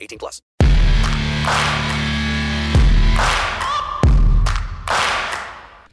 [0.00, 0.42] 18 plus.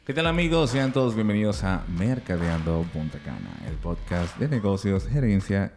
[0.06, 0.70] ¿Qué tal amigos?
[0.70, 5.74] Sean todos bienvenidos a Mercadeando Punta Cana, el podcast de negocios, gerencia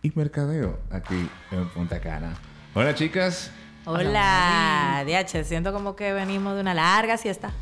[0.00, 2.34] y mercadeo aquí en Punta Cana.
[2.74, 3.52] Hola chicas.
[3.86, 7.50] Hola, DH, siento como que venimos de una larga siesta.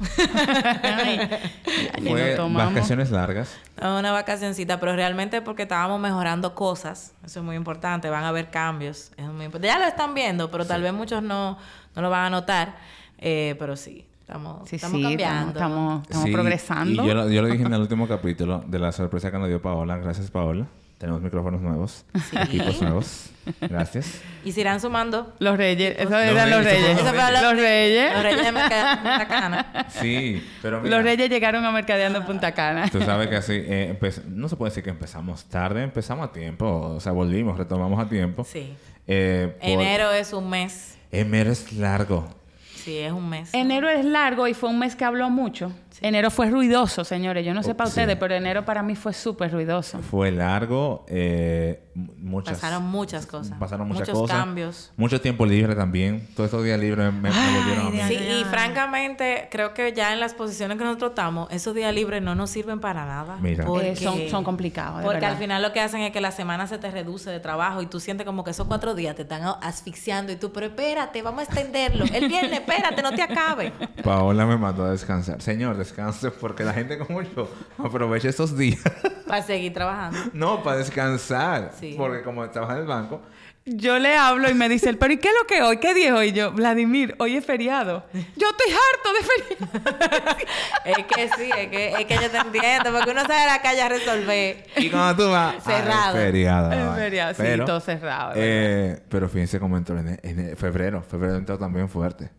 [2.02, 3.56] Fue vacaciones largas.
[3.80, 7.14] Una vacacioncita, pero realmente porque estábamos mejorando cosas.
[7.24, 8.10] Eso es muy importante.
[8.10, 9.12] Van a haber cambios.
[9.16, 9.68] Es muy importante.
[9.68, 11.56] Ya lo están viendo, pero tal vez muchos no,
[11.94, 12.76] no lo van a notar.
[13.18, 15.52] Eh, pero sí, estamos, Sí, estamos sí, cambiando.
[15.52, 17.04] estamos, estamos Sí, progresando.
[17.04, 19.48] Y yo, lo- yo lo dije en el último capítulo de la sorpresa que nos
[19.48, 19.96] dio Paola.
[19.98, 20.66] Gracias Paola.
[20.98, 23.30] Tenemos micrófonos nuevos, equipos nuevos.
[23.60, 24.20] Gracias.
[24.44, 25.32] Y se irán sumando.
[25.38, 26.98] Los reyes, eso Los eran los reyes, reyes.
[26.98, 28.12] eso fue Los reyes.
[28.14, 29.86] Los reyes de Punta Cana.
[29.90, 32.88] Sí, pero mira, Los reyes llegaron a Mercadeando Punta Cana.
[32.90, 36.32] Tú sabes que así, eh, empe- no se puede decir que empezamos tarde, empezamos a
[36.32, 38.42] tiempo, o sea, volvimos, retomamos a tiempo.
[38.44, 38.74] Sí.
[39.06, 40.96] Eh, por- Enero es un mes.
[41.12, 42.28] Enero es largo.
[42.74, 43.54] Sí, es un mes.
[43.54, 45.72] Enero es largo y fue un mes que habló mucho.
[46.00, 47.44] Enero fue ruidoso, señores.
[47.44, 48.00] Yo no sé Oh, para sí.
[48.00, 49.98] ustedes, pero enero para mí fue súper ruidoso.
[49.98, 52.54] Fue largo, eh, muchas...
[52.58, 53.58] Pasaron muchas cosas.
[53.58, 54.36] Pasaron muchas Muchos cosas.
[54.36, 54.92] cambios.
[54.96, 56.26] Mucho tiempo libre también.
[56.36, 58.00] Todos estos días libres me, me volvieron a mí.
[58.08, 62.22] Sí, y francamente, creo que ya en las posiciones que nosotros estamos, esos días libres
[62.22, 63.36] no nos sirven para nada.
[63.40, 63.64] Mira.
[63.64, 65.32] Porque, Eh, son- son complicados, de Porque verdad.
[65.32, 67.86] al final lo que hacen es que la semana se te reduce de trabajo y
[67.86, 71.40] tú sientes como que esos cuatro días te están asfixiando y tú, pero espérate, vamos
[71.40, 72.04] a extenderlo.
[72.12, 73.72] El viernes, espérate, no te acabe.
[74.04, 75.40] Paola me mandó a descansar.
[75.42, 78.80] Señor, descanse porque la gente como yo aprovecha estos días.
[79.26, 80.18] Para seguir trabajando.
[80.32, 81.72] no, para descansar.
[81.78, 81.94] Sí.
[81.98, 83.20] Porque como trabaja en el banco,
[83.66, 85.76] Yo le hablo y me dice, pero ¿y qué es lo que hoy?
[85.76, 86.28] ¿Qué día es hoy?
[86.28, 88.04] Y yo, Vladimir, hoy es feriado.
[88.14, 90.36] Yo estoy harto de feriado.
[90.86, 93.60] Es que sí, es que, es que yo te entiendo, porque uno sale a la
[93.60, 94.64] calle a resolver.
[94.78, 95.62] Y cuando tú vas...
[95.62, 95.92] Cerrado.
[96.16, 96.72] Ah, es feriado.
[96.72, 101.02] Es feriado, sí, Pero, todo cerrado, Eh, pero fíjense cómo entró en, en febrero.
[101.02, 102.30] Febrero entró también fuerte.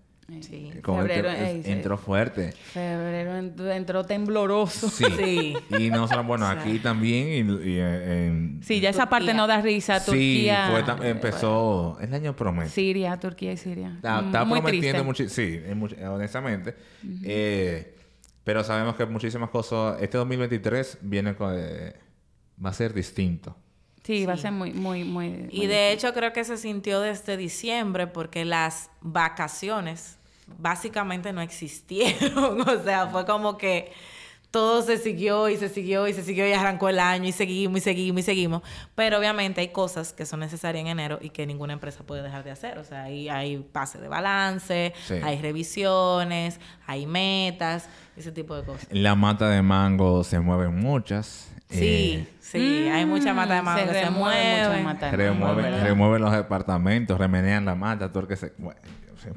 [0.42, 0.72] Sí.
[0.84, 1.72] Como Febrero, entró, ey, sí.
[1.72, 2.52] entró fuerte.
[2.54, 4.90] Febrero ent- entró tembloroso.
[4.90, 5.06] Sí.
[5.20, 5.56] Sí.
[5.78, 8.62] Y no bueno, aquí también y, y eh, en...
[8.64, 10.00] Sí, ya esa parte no da risa.
[10.00, 10.68] Sí, Turquía.
[10.72, 12.70] fue tam- empezó el año promedio.
[12.70, 13.94] Siria, Turquía y Siria.
[13.96, 15.60] Está, Mm, está Muy prometiendo sí,
[16.08, 16.76] honestamente.
[17.24, 17.96] Eh,
[18.44, 20.02] pero sabemos que muchísimas cosas.
[20.02, 21.54] Este 2023 viene con.
[21.58, 21.94] eh,
[22.64, 23.56] va a ser distinto.
[24.04, 25.48] Sí, va a ser muy, muy, muy.
[25.52, 30.18] Y muy de hecho creo que se sintió desde diciembre porque las vacaciones
[30.58, 32.62] básicamente no existieron.
[32.68, 33.92] o sea, fue como que
[34.52, 37.78] todo se siguió y se siguió y se siguió y arrancó el año y seguimos
[37.78, 38.64] y seguimos y seguimos.
[38.96, 42.44] Pero obviamente hay cosas que son necesarias en enero y que ninguna empresa puede dejar
[42.44, 42.80] de hacer.
[42.80, 45.14] O sea, hay, hay pase de balance, Sí.
[45.24, 47.88] hay revisiones, hay metas,
[48.18, 48.88] ese tipo de cosas.
[48.92, 51.48] La mata de mango se mueven muchas.
[51.70, 54.84] Sí, eh, sí, hay mucha mata de Mm, mango que se remueve mucha mueven.
[54.86, 55.84] mata de remueven, mango, ¿verdad?
[55.84, 58.54] remueven los departamentos, remenean la mata, todo el que se.
[58.58, 58.80] bueno,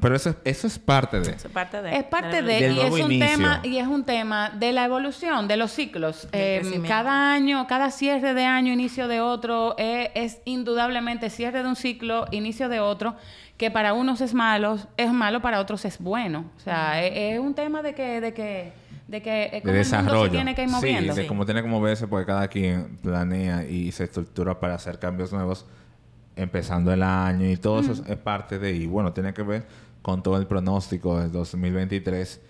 [0.01, 1.33] pero eso, es- eso es parte de.
[1.33, 1.95] Eso es parte de.
[1.97, 3.27] Es parte de de, y es un inicio.
[3.37, 6.29] tema, y es un tema de la evolución, de los ciclos.
[6.33, 11.69] Eh, cada año, cada cierre de año, inicio de otro, eh, es indudablemente cierre de
[11.69, 13.17] un ciclo, inicio de otro,
[13.63, 16.47] que para unos es malo, es malo, para otros es bueno.
[16.57, 18.73] O sea, es, es un tema de que, de que,
[19.07, 21.15] de que eh, de cómo el mundo se tiene que ir moviendo.
[21.15, 24.99] Sí, de cómo tiene que moverse, porque cada quien planea y se estructura para hacer
[24.99, 25.65] cambios nuevos
[26.35, 29.65] empezando el año y todo eso es- parte de, y bueno, tiene que ver
[30.03, 32.41] con todo el pronóstico del 2023,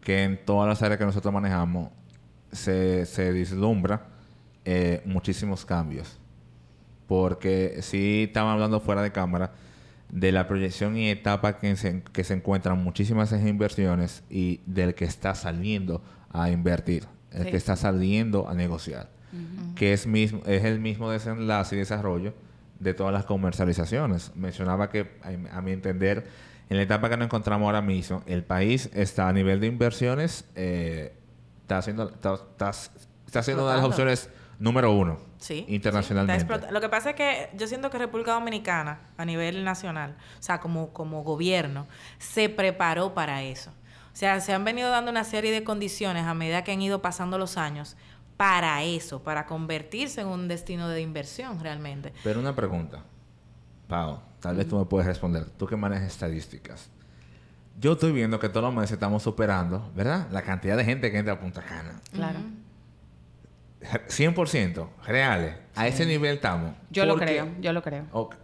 [0.00, 1.90] que en todas las áreas que nosotros manejamos
[2.50, 4.02] se, se vislumbra
[4.64, 6.18] eh, muchísimos cambios.
[7.06, 9.52] Porque sí estaban hablando fuera de cámara
[10.10, 15.04] de la proyección y etapa que se, que se encuentran muchísimas inversiones y del que
[15.04, 17.50] está saliendo a invertir, el Sí.
[17.50, 19.10] que está saliendo a negociar,
[19.74, 22.32] que es, mismo, es el mismo desenlace y desarrollo
[22.78, 24.32] de todas las comercializaciones.
[24.36, 26.26] Mencionaba que, a, a mi entender,
[26.68, 30.44] en la etapa que nos encontramos ahora mismo, el país está a nivel de inversiones,
[30.54, 31.14] eh,
[31.62, 32.72] está haciendo, está, está-
[33.62, 35.64] una de las opciones número uno Sí.
[35.68, 36.46] internacionalmente.
[36.70, 40.60] Lo que pasa es que yo siento que República Dominicana, a nivel nacional, o sea,
[40.60, 41.86] como, como gobierno,
[42.18, 43.70] se preparó para eso.
[44.12, 47.02] O sea, se han venido dando una serie de condiciones a medida que han ido
[47.02, 47.96] pasando los años
[48.38, 52.12] para eso, para convertirse en un destino de inversión realmente.
[52.24, 53.02] Pero una pregunta,
[53.88, 56.88] Pau, tal vez tú me puedes responder, tú que manejas estadísticas.
[57.78, 60.28] Yo estoy viendo que todos los meses estamos superando, ¿verdad?
[60.30, 62.00] La cantidad de gente que entra a Punta Cana.
[62.10, 62.38] Claro.
[63.90, 65.54] 100% reales.
[65.74, 66.72] A ese nivel estamos.
[66.90, 68.04] Yo lo creo, yo lo creo.
[68.12, 68.34] Ok.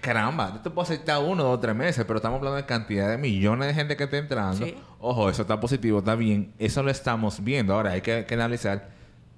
[0.00, 3.18] Caramba, yo te puedo aceptar uno, dos, tres meses, pero estamos hablando de cantidad de
[3.18, 4.64] millones de gente que está entrando.
[4.64, 4.76] Sí.
[5.00, 6.52] Ojo, eso está positivo, está bien.
[6.58, 7.74] Eso lo estamos viendo.
[7.74, 8.88] Ahora hay que, que analizar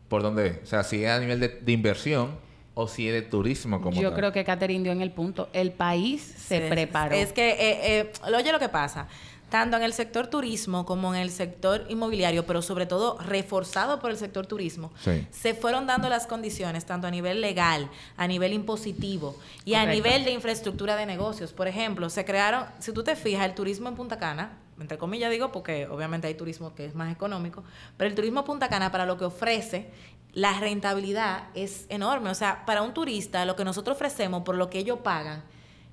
[0.08, 2.30] por dónde, o sea, si es a nivel de, de inversión
[2.75, 4.19] o si es de turismo como Yo tal.
[4.19, 5.48] creo que Catherine dio en el punto.
[5.52, 7.14] El país se preparó.
[7.14, 9.08] Es que, eh, eh, oye lo que pasa,
[9.50, 14.11] tanto en el sector turismo como en el sector inmobiliario, pero sobre todo reforzado por
[14.11, 15.27] el sector turismo, Sí.
[15.31, 20.25] se fueron dando las condiciones, tanto a nivel legal, a nivel impositivo y a nivel
[20.25, 21.53] de infraestructura de negocios.
[21.53, 25.31] Por ejemplo, se crearon, si tú te fijas, el turismo en Punta Cana, entre comillas
[25.31, 27.65] digo, porque obviamente hay turismo que es más económico,
[27.97, 29.91] pero el turismo Punta Cana para lo que ofrece,
[30.35, 32.31] la rentabilidad es enorme.
[32.31, 35.43] O sea, para un turista, lo que nosotros ofrecemos por lo que ellos pagan,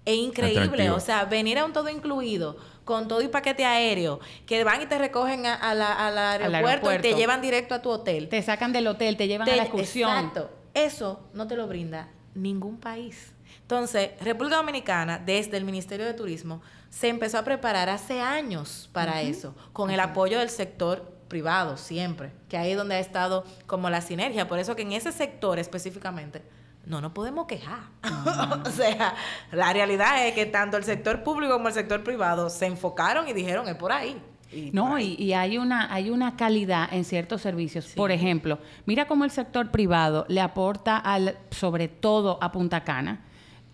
[0.04, 0.62] es increíble.
[0.62, 0.96] Atractivo.
[0.98, 4.86] O sea, venir a un todo incluido, con todo y paquete aéreo, que van y
[4.86, 8.30] te recogen a- a la- al aeropuerto, y te llevan directo a tu hotel.
[8.30, 10.10] Te sacan del hotel, te llevan Te- a la excursión.
[10.10, 10.50] Exacto.
[10.74, 13.34] Eso no te lo brinda ningún país.
[13.62, 19.22] Entonces, República Dominicana, desde el Ministerio de Turismo, se empezó a preparar hace años para
[19.22, 23.90] eso, con el apoyo del sector privado siempre, que ahí es donde ha estado como
[23.90, 24.48] la sinergia.
[24.48, 26.44] Por eso que en ese sector específicamente
[26.86, 27.80] no nos podemos quejar.
[28.66, 29.16] o sea,
[29.52, 33.34] la realidad es que tanto el sector público como el sector privado se enfocaron y
[33.34, 34.22] dijeron, es por ahí.
[34.52, 35.16] Y por No, ahí.
[35.18, 37.88] y, y hay una hay una calidad en ciertos servicios.
[37.96, 43.22] Por ejemplo, mira cómo el sector privado le aporta al sobre todo a Punta Cana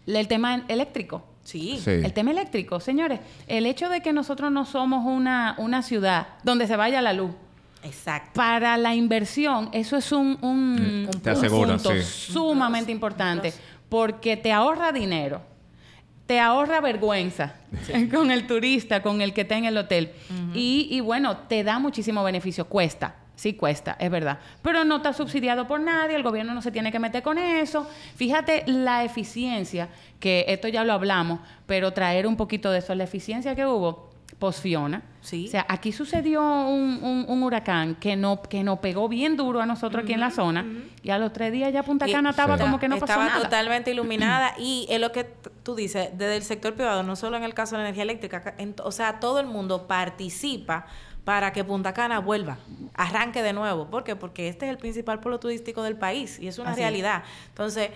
[0.08, 1.26] el tema eléctrico.
[1.44, 1.80] Sí.
[1.84, 1.90] Sí.
[1.92, 6.68] El tema eléctrico, señores, el hecho de que nosotros no somos una, una ciudad donde
[6.68, 7.32] se vaya la luz,
[7.84, 8.32] Exacto.
[8.36, 12.02] para la inversión, eso es un, un, Mm, te un aseguro, punto sí.
[12.34, 13.54] sumamente importante,
[13.90, 15.42] porque te ahorra dinero,
[16.26, 17.56] te ahorra vergüenza
[18.12, 20.12] con el turista, con el que está en el hotel,
[20.54, 23.16] y, y bueno, te da muchísimo beneficio, cuesta.
[23.34, 24.38] Sí cuesta, es verdad.
[24.62, 27.90] Pero no está subsidiado por nadie, el gobierno no se tiene que meter con eso.
[28.16, 29.90] Fíjate la eficiencia,
[30.20, 34.11] que esto ya lo hablamos, pero traer un poquito de eso, la eficiencia que hubo
[34.42, 35.04] post-Fiona.
[35.22, 35.46] Sí.
[35.48, 39.62] O sea, aquí sucedió un, un- un huracán que no, que nos pegó bien duro
[39.62, 40.66] a nosotros aquí en la zona
[41.04, 42.64] y a los tres días ya Punta Y Cana estaba Sí.
[42.64, 43.44] como que no pasó estaba nada.
[43.44, 45.26] totalmente iluminada y es lo que
[45.64, 48.56] tú dices, desde el sector privado, no solo en el caso de la energía eléctrica,
[48.58, 50.88] en- o sea, todo el mundo participa
[51.24, 52.58] para que Punta Cana vuelva,
[52.96, 53.86] arranque de nuevo.
[53.92, 54.16] ¿Por qué?
[54.16, 56.86] Porque este es el principal polo turístico del país y es una Así es.
[56.88, 57.22] realidad.
[57.50, 57.92] Entonces,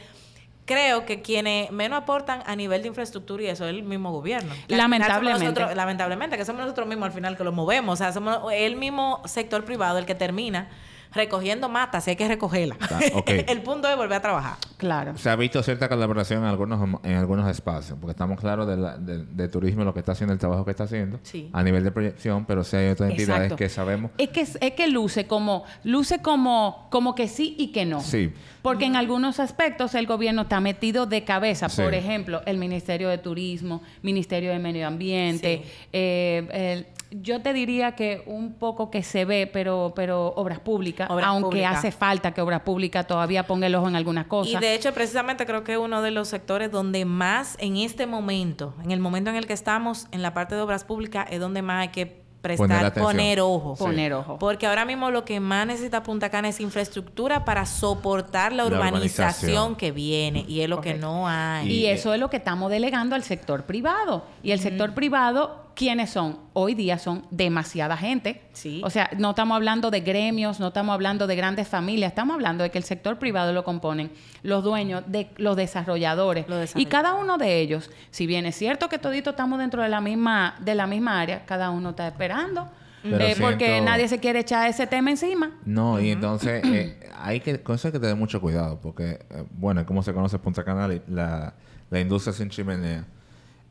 [0.65, 4.53] creo que quienes menos aportan a nivel de infraestructura y eso es el mismo gobierno.
[4.67, 5.45] Lamentablemente.
[5.45, 7.93] nosotros- lamentablemente, que somos nosotros mismos al final que lo movemos.
[7.93, 10.69] O sea, somos el mismo sector privado el que termina
[11.15, 12.77] recogiendo matas si hay que recogerla.
[12.81, 14.55] Ah, el punto es volver a trabajar.
[14.77, 15.17] Claro.
[15.17, 18.97] Se ha visto cierta colaboración en algunos, en algunos espacios, porque estamos claros de, la-
[18.97, 21.49] de- de turismo, lo que está haciendo, el trabajo que está haciendo, Sí.
[21.53, 23.55] a nivel de proyección, pero sí hay otras entidades Exacto.
[23.55, 24.11] que sabemos.
[24.17, 28.01] Es que, es que luce como, luce como, como que sí y que no.
[28.01, 28.33] Sí.
[28.61, 31.69] Porque en algunos aspectos el gobierno está metido de cabeza.
[31.69, 31.81] Sí.
[31.81, 35.61] Por ejemplo, el Ministerio de Turismo, Ministerio de Medio Ambiente.
[35.63, 35.71] Sí.
[35.93, 36.87] eh, el-
[37.21, 41.45] yo te diría que un poco que se ve, pero, pero obras públicas, Obras aunque
[41.49, 41.77] públicas.
[41.77, 44.53] hace falta que obras públicas todavía ponga el ojo en algunas cosas.
[44.53, 48.05] Y de hecho, precisamente creo que es uno de los sectores donde más en este
[48.05, 51.39] momento, en el momento en el que estamos en la parte de obras públicas, es
[51.39, 53.05] donde más hay que Poner prestar, atención.
[53.05, 53.75] poner ojo.
[53.75, 53.83] Sí.
[53.83, 54.37] Poner ojo.
[54.37, 58.67] Porque ahora mismo lo que más necesita Punta Cana es infraestructura para soportar la La
[58.69, 59.75] urbanización, urbanización.
[59.75, 60.45] que viene.
[60.47, 61.67] Y es lo que no hay.
[61.67, 64.25] Y Y, eso es lo que estamos delegando al sector privado.
[64.43, 66.39] Y el sector privado, ¿quiénes son?
[66.53, 68.41] Hoy día son demasiada gente.
[68.53, 68.81] Sí.
[68.83, 72.63] O sea, no estamos hablando de gremios, no estamos hablando de grandes familias, estamos hablando
[72.63, 76.47] de que el sector privado lo componen los dueños, de los desarrolladores.
[76.47, 79.89] Los y cada uno de ellos, si bien es cierto que todito estamos dentro de
[79.89, 82.69] la misma, de la misma área, cada uno está esperando.
[83.07, 85.51] Eh, porque siento- nadie se quiere echar ese tema encima.
[85.63, 89.43] No, y entonces eh, hay que, con eso hay que tener mucho cuidado, porque, eh,
[89.51, 91.53] bueno, como se conoce Punta Cana, la- la,
[91.91, 93.05] la industria sin chimenea,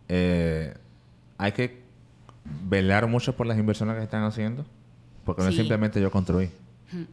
[0.09, 0.75] eh,
[1.39, 1.84] hay que
[2.45, 4.65] velar mucho por las inversiones que están haciendo,
[5.25, 6.51] porque no es simplemente yo construir.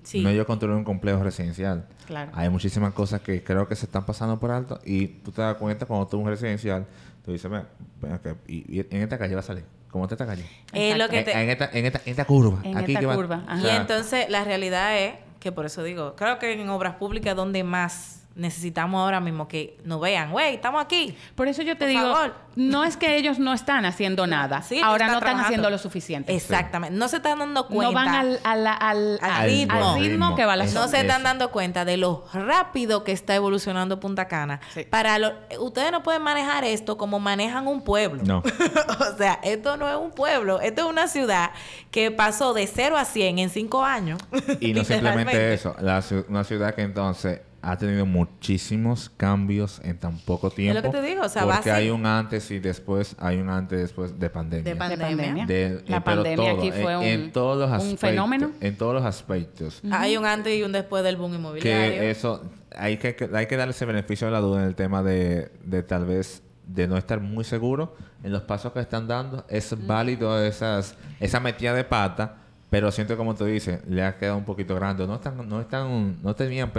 [0.03, 0.21] Sí.
[0.21, 1.87] No ellos construyen un complejo residencial.
[2.05, 2.31] Claro.
[2.35, 5.55] Hay muchísimas cosas que creo que se están pasando por alto y tú te das
[5.55, 6.85] cuenta cuando tú un residencial,
[7.25, 7.63] tú dices, "Ven,
[8.01, 9.63] ven acá, y, y en esta calle va a salir.
[9.89, 10.45] ¿Cómo está esta calle?
[10.71, 12.59] Es lo que te- en esta, en, esta, en esta curva.
[12.63, 13.61] En aquí esta que va- curva, ajá.
[13.67, 17.63] Y entonces la realidad es que por eso digo, creo que en obras públicas donde
[17.63, 21.17] más necesitamos ahora mismo que nos vean, güey, estamos aquí.
[21.35, 22.33] Por eso yo te Por digo, favor.
[22.55, 24.61] no es que ellos no están haciendo nada.
[24.61, 26.33] Sí, Ahora está no están haciendo lo suficiente.
[26.35, 26.97] Exactamente.
[26.97, 27.91] No se están dando cuenta.
[27.91, 29.89] No van al, al, al, Al al- ritmo.
[29.93, 30.79] al ritmo que va la Eso.
[30.79, 31.27] no se están Eso.
[31.27, 34.61] dando cuenta de lo rápido que está evolucionando Punta Cana.
[34.73, 34.83] Sí.
[34.89, 38.23] Para lo, ustedes no pueden manejar esto como manejan un pueblo.
[38.25, 38.39] No.
[39.13, 41.51] o sea, esto no es un pueblo, esto es una ciudad
[41.91, 44.19] que pasó de 0 a 100 en 5 años.
[44.61, 50.17] Y no simplemente eso, la una ciudad que entonces ha tenido muchísimos cambios en tan
[50.19, 50.81] poco tiempo.
[50.81, 53.77] que te digo, o sea, porque hay ser- un antes y después, hay un antes
[53.77, 54.63] y después de pandemia.
[54.63, 55.45] De De pandemia.
[55.45, 58.51] De- La eh, pandemia todo, aquí en- fue un, en todos los un aspectos, fenómeno.
[58.61, 59.81] En todos los aspectos.
[59.91, 61.91] Hay un antes y un después del boom inmobiliario.
[62.01, 62.43] Que eso,
[62.75, 65.51] hay que, que- hay que darle ese beneficio de la duda en el tema de,
[65.63, 69.45] de tal vez de no estar muy seguro en los pasos que están dando.
[69.49, 72.37] Es válido esas, esa metida de pata,
[72.69, 75.05] pero siento como tú dices, le ha quedado un poquito grande.
[75.05, 76.71] No están, no están, no tenían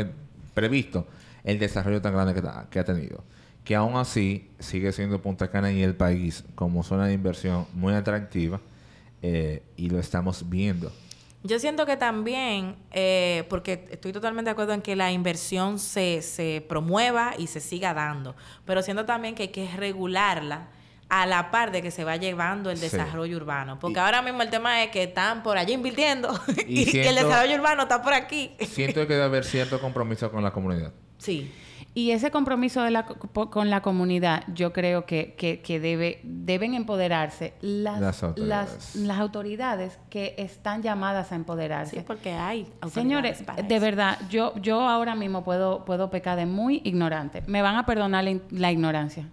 [0.54, 1.06] previsto
[1.44, 2.40] el desarrollo tan grande
[2.70, 3.24] que, ha tenido.
[3.64, 7.94] Que aún así sigue siendo Punta Cana y el país como zona de inversión muy
[7.94, 8.60] atractiva
[9.22, 10.92] eh, y lo estamos viendo.
[11.44, 16.22] Yo siento que también, eh, porque estoy totalmente de acuerdo en que la inversión se,
[16.22, 20.68] se promueva y se siga dando, pero siento también que hay que regularla
[21.14, 22.84] a la par de que se va llevando el Sí.
[22.84, 23.78] desarrollo urbano.
[23.78, 26.32] Porque Y- ahora mismo el tema es que están por allí invirtiendo
[26.66, 28.52] y, Y que el desarrollo urbano está por aquí.
[28.60, 30.92] Siento que debe haber cierto compromiso con la comunidad.
[31.18, 31.52] Sí.
[31.94, 36.20] Y ese compromiso de la, co- con la comunidad, yo creo que, que, que debe,
[36.24, 38.70] deben empoderarse las, Las autoridades.
[38.72, 41.96] las, las autoridades que están llamadas a empoderarse.
[41.96, 43.84] Sí, porque hay autoridades Señores, para de eso.
[43.84, 47.42] verdad, yo, yo ahora mismo puedo, puedo pecar de muy ignorante.
[47.46, 49.28] Me van a perdonar la ignorancia.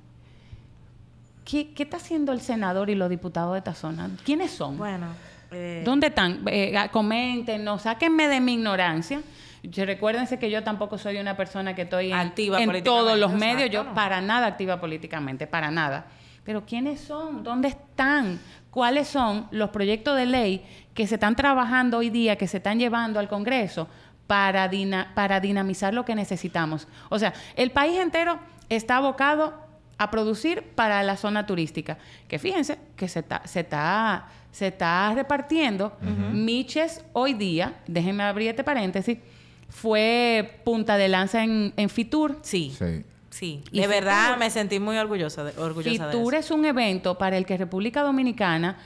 [1.50, 4.10] ¿Qué, ¿Qué está haciendo el senador y los diputados de esta zona?
[4.26, 4.78] ¿Quiénes son?
[4.78, 5.08] Bueno.
[5.52, 6.42] eh, ¿Dónde están?
[6.48, 9.22] Eh, ah, coméntenos, sáquenme de mi ignorancia.
[9.64, 13.32] Recuérdense que yo tampoco soy una persona que estoy en, Activa en políticamente, todos los
[13.34, 13.94] exacto, medios, yo ¿no?
[13.94, 16.06] para nada activa políticamente, para nada.
[16.46, 17.44] Pero ¿quiénes son?
[17.44, 18.40] ¿Dónde están?
[18.70, 22.80] ¿Cuáles son los proyectos de ley que se están trabajando hoy día, que se están
[22.80, 23.88] llevando al Congreso
[24.28, 26.88] para, dina- para dinamizar lo que necesitamos?
[27.10, 28.40] O sea, el país entero
[28.70, 29.68] está abocado
[30.00, 31.98] a producir para la zona turística.
[32.28, 35.96] Que fíjense que se está, se está, se está repartiendo.
[36.34, 39.20] Miches hoy día, déjenme abrir este paréntesis,
[39.68, 42.40] fue punta de lanza en, en Fitur.
[42.42, 42.76] sí.
[42.78, 43.06] Sí.
[43.32, 43.64] Sí.
[43.72, 46.40] Y De verdad me sentí muy orgullosa de, orgullosa de Fitur eso.
[46.40, 48.80] es un evento para el que República Dominicana,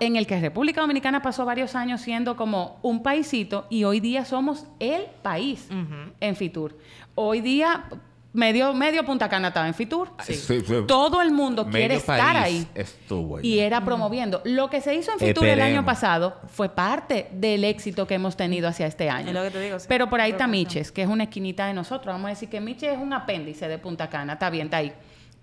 [0.00, 4.26] en el que República Dominicana pasó varios años siendo como un paisito y hoy día
[4.26, 5.68] somos el país
[6.20, 6.76] en Fitur.
[7.14, 7.86] Hoy día
[8.32, 10.10] medio, medio Punta Cana estaba en Fitur.
[10.24, 10.62] Sí, sí.
[10.86, 12.66] Todo el mundo quiere estar ahí.
[12.74, 13.46] Estuvo ahí.
[13.46, 14.40] Y era promoviendo.
[14.44, 18.36] Lo que se hizo en Fitur el año pasado fue parte del éxito que hemos
[18.36, 19.28] tenido hacia este año.
[19.28, 19.86] Es lo que te digo, sí.
[19.88, 20.46] Pero por ahí está.
[20.46, 22.12] Miches, que es una esquinita de nosotros.
[22.14, 24.34] Vamos a decir que Miches es un apéndice de Punta Cana.
[24.34, 24.92] Está bien, está ahí.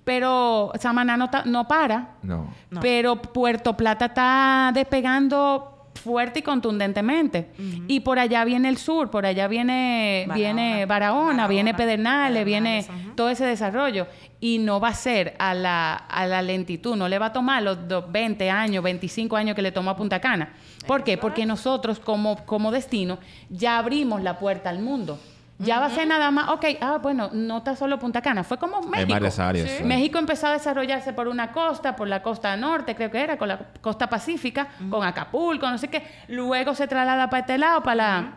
[0.03, 2.15] Pero Samaná no, ta- no para.
[2.21, 2.53] No.
[2.81, 7.49] Pero Puerto Plata está despegando fuerte y contundentemente.
[7.87, 10.35] Y por allá viene el sur, por allá viene Barahona.
[10.35, 12.85] viene Barahona, Barahona, viene Pedernales, viene
[13.15, 14.07] todo ese desarrollo.
[14.39, 17.63] Y no va a ser a la, a la lentitud, no le va a tomar
[17.63, 20.53] los dos- 20 años, 25 años que le tomó a Punta Cana.
[20.85, 21.17] ¿Por qué?
[21.17, 23.17] Porque nosotros como, como destino
[23.49, 25.19] ya abrimos la puerta al mundo.
[25.57, 28.57] Ya va a ser nada más, ok, ah, bueno, no está solo Punta Cana, fue
[28.57, 29.13] como México.
[29.13, 29.83] varias áreas, Sí.
[29.85, 33.47] México empezó a desarrollarse por una costa, por la costa norte, creo que era, con
[33.47, 36.03] la costa pacífica, con Acapulco, no sé qué.
[36.27, 38.33] Luego se traslada para este lado, para la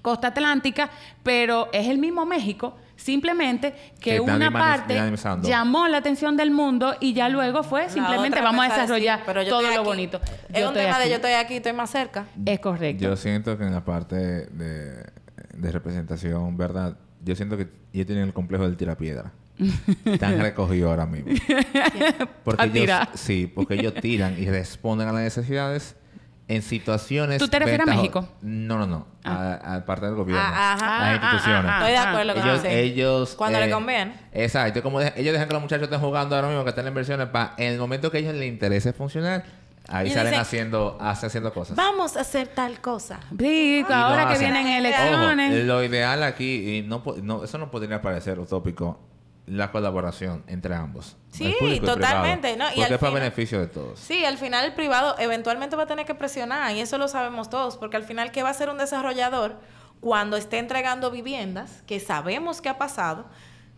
[0.00, 0.88] costa atlántica,
[1.22, 4.98] pero es el mismo México, simplemente que una parte
[5.42, 9.48] llamó la atención del mundo y ya luego fue simplemente vamos a desarrollar decir, pero
[9.48, 9.78] todo lo aquí.
[9.84, 10.20] bonito.
[10.52, 12.24] Es Yo un tema de yo estoy aquí, estoy más cerca.
[12.44, 13.02] Es correcto.
[13.04, 14.16] Yo siento que en la parte
[14.46, 15.10] de,
[15.56, 16.96] de representación, ¿verdad?
[17.24, 19.32] Yo siento que ellos tienen el complejo del tirapiedra.
[20.04, 21.32] Están recogidos ahora mismo.
[22.44, 25.96] Porque A ellos, sí, porque ellos tiran y responden a las necesidades
[26.48, 27.38] en situaciones.
[27.38, 28.28] ¿Tú te refieres a México?
[28.42, 29.06] No, no, no.
[29.24, 30.42] A, a parte del gobierno.
[30.44, 30.86] Ah, ajá.
[30.98, 31.64] Las Ah, instituciones.
[31.64, 34.14] ah, ah, Estoy de acuerdo con ellos, ellos Cuando le eh, conviene.
[34.32, 34.82] Exacto.
[34.82, 37.28] Como de- ellos dejan que los muchachos estén jugando ahora mismo, que estén en inversiones,
[37.28, 39.44] para en el momento que a ellos les interese funcionar,
[39.88, 41.76] ahí Y salen dicen, haciendo, hace- haciendo cosas.
[41.76, 43.20] Vamos a hacer tal cosa.
[43.88, 45.52] Lo ahora que vienen elecciones.
[45.56, 47.02] Ojo, lo ideal aquí, y no,
[47.44, 48.98] eso no podría parecer utópico,
[49.46, 51.16] la colaboración entre ambos.
[51.30, 52.70] Sí, el público y totalmente, privado, ¿no?
[52.70, 53.98] Y porque es para final- beneficio de todos.
[54.00, 57.50] Sí, al final el privado eventualmente va a tener que presionar y eso lo sabemos
[57.50, 59.56] todos, porque al final, ¿qué va a hacer un desarrollador
[60.00, 63.26] cuando esté entregando viviendas que sabemos que ha pasado?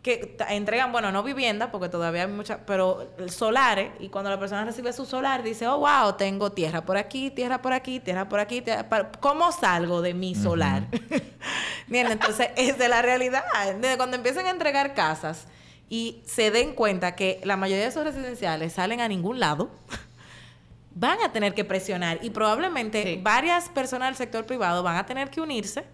[0.06, 4.64] Que entregan, bueno, no vivienda, porque todavía hay muchas, pero solares, y cuando la persona
[4.64, 8.38] recibe su solar, dice, oh, wow, tengo tierra por aquí, tierra por aquí, tierra por
[8.38, 10.84] aquí, tierra por- ¿cómo salgo de mi solar?
[11.88, 13.42] Bien, entonces, esa es la realidad.
[13.80, 15.48] Desde cuando empiecen a entregar casas
[15.88, 19.70] y se den cuenta que la mayoría de esos residenciales salen a ningún lado,
[20.94, 23.20] van a tener que presionar y probablemente Sí.
[23.22, 25.84] varias personas del sector privado van a tener que unirse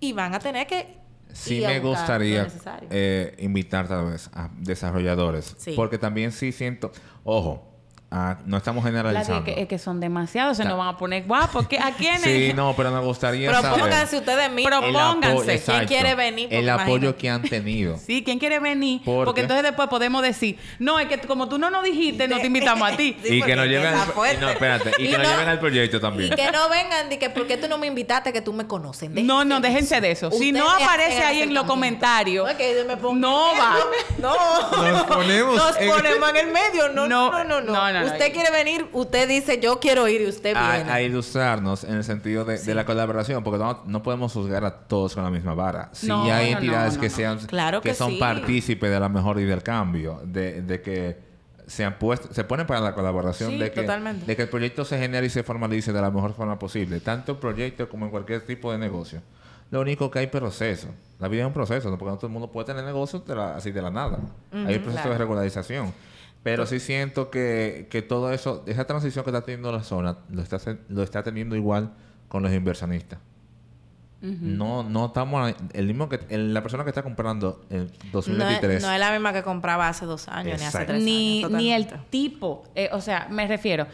[0.00, 0.98] y van a tener que
[1.32, 2.48] Sí me gustaría
[2.90, 5.54] eh, invitar tal vez a desarrolladores.
[5.58, 5.72] Sí.
[5.76, 6.92] Porque también sí siento...
[7.24, 7.69] Ojo,
[8.10, 9.44] ah, no estamos generalizando.
[9.44, 11.66] que, es que son demasiados, se nos van a poner guapos.
[11.68, 12.22] ¿Qué- ¿A quiénes?
[12.22, 13.70] Sí, no, pero me gustaría saber...
[13.72, 14.80] Propónganse ustedes mismos.
[14.80, 15.54] propónganse.
[15.54, 16.44] exacto, ¿Quién quiere venir?
[16.48, 17.18] Porque El apoyo imagínate.
[17.18, 17.96] que han tenido.
[18.06, 19.02] Sí, ¿quién quiere venir?
[19.04, 19.42] ¿Por Porque qué?
[19.42, 22.90] entonces después podemos decir, no, es que como tú no nos dijiste, no te invitamos
[22.90, 23.16] a ti.
[23.22, 25.48] Sí, y que nos lleven al, y no, espérate, y Y que nos no- lleven
[25.48, 26.32] al proyecto también.
[26.32, 28.32] Y que no vengan de que, ¿por qué tú no me invitaste?
[28.32, 29.10] Que tú me conoces.
[29.10, 30.30] No, no, déjense de eso.
[30.30, 32.48] Si no aparece ahí en los comentarios,
[33.14, 33.76] No, va.
[34.18, 34.34] No.
[34.80, 36.88] Nos Nos ponemos en el medio.
[36.88, 40.90] No, no, No, usted quiere venir, usted dice yo quiero ir y usted a, viene.
[40.90, 44.70] a ilustrarnos en el sentido de, de la colaboración, porque no, no podemos juzgar a
[44.70, 45.88] todos con la misma vara.
[45.92, 48.16] Si No, hay entidades no, que sean Claro que son sí.
[48.18, 51.30] partícipes de la mejora y del cambio, de, de que
[51.66, 54.26] se han puesto, se ponen para la colaboración Sí, de que, totalmente.
[54.26, 57.32] de que el proyecto se genere y se formalice de la mejor forma posible, tanto
[57.32, 59.20] el proyecto como en cualquier tipo de negocio.
[59.70, 60.88] Lo único que hay proceso.
[61.20, 61.96] La vida es un proceso, ¿no?
[61.96, 64.18] porque no todo el mundo puede tener negocios de la- así de la nada.
[64.52, 65.10] hay un proceso claro.
[65.10, 65.92] de regularización.
[66.42, 70.40] Pero sí siento que, que todo eso, esa transición que está teniendo la zona, lo
[70.42, 71.92] está, hace- lo está teniendo igual
[72.28, 73.18] con los inversionistas.
[74.22, 78.12] No, no estamos el mismo que el- la persona que está comprando en no, es,
[78.12, 78.82] 2023.
[78.82, 81.50] no es la misma que compraba hace dos años ni hace tres ni, años.
[81.52, 82.64] ni el tipo.
[82.74, 83.86] Eh, o sea, me refiero.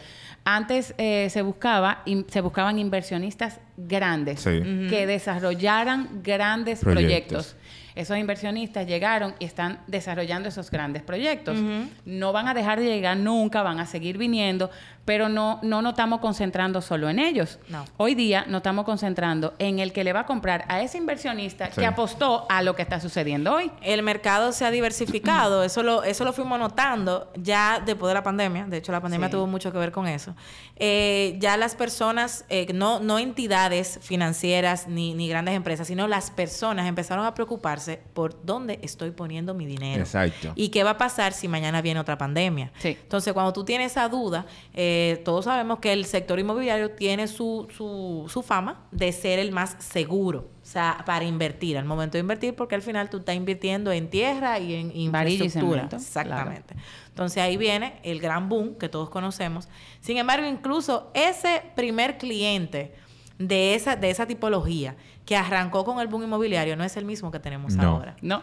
[0.44, 4.60] Antes eh, se buscaba in- se buscaban inversionistas grandes Sí.
[4.90, 7.54] que desarrollaran grandes Proyectos.
[7.54, 7.56] proyectos.
[7.96, 11.58] Esos inversionistas llegaron y están desarrollando esos grandes proyectos.
[12.04, 14.70] No van a dejar de llegar nunca, van a seguir viniendo,
[15.06, 17.58] pero no, no nos estamos concentrando solo en ellos.
[17.70, 17.86] No.
[17.96, 21.70] Hoy día nos estamos concentrando en el que le va a comprar a ese inversionista
[21.72, 21.80] Sí.
[21.80, 23.70] que apostó a lo que está sucediendo hoy.
[23.82, 25.62] el mercado se ha diversificado.
[25.64, 28.66] Eso lo, eso lo fuimos notando ya después de la pandemia.
[28.66, 29.32] De hecho, la pandemia Sí.
[29.32, 30.34] tuvo mucho que ver con eso.
[30.76, 36.30] Eh, ya las personas, eh, no, no entidades financieras ni, ni grandes empresas, sino las
[36.32, 40.02] personas empezaron a preocuparse por dónde estoy poniendo mi dinero.
[40.02, 40.52] Exacto.
[40.56, 42.72] Y qué va a pasar si mañana viene otra pandemia.
[42.78, 42.98] Sí.
[43.00, 47.68] Entonces, cuando tú tienes esa duda, eh, todos sabemos que el sector inmobiliario tiene su,
[47.74, 50.50] su, su fama de ser el más seguro.
[50.62, 54.10] O sea, para invertir, al momento de invertir, porque al final tú estás invirtiendo en
[54.10, 55.88] tierra y en y infraestructura.
[55.92, 56.74] Exactamente.
[57.08, 59.68] Entonces ahí viene el gran boom que todos conocemos.
[60.00, 62.94] Sin embargo, incluso ese primer cliente
[63.38, 67.30] de esa, de esa tipología que arrancó con el boom inmobiliario no es el mismo
[67.30, 67.88] que tenemos No.
[67.88, 68.16] ahora.
[68.20, 68.42] No.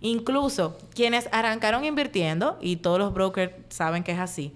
[0.00, 4.54] Incluso quienes arrancaron invirtiendo, y todos los brokers saben que es así,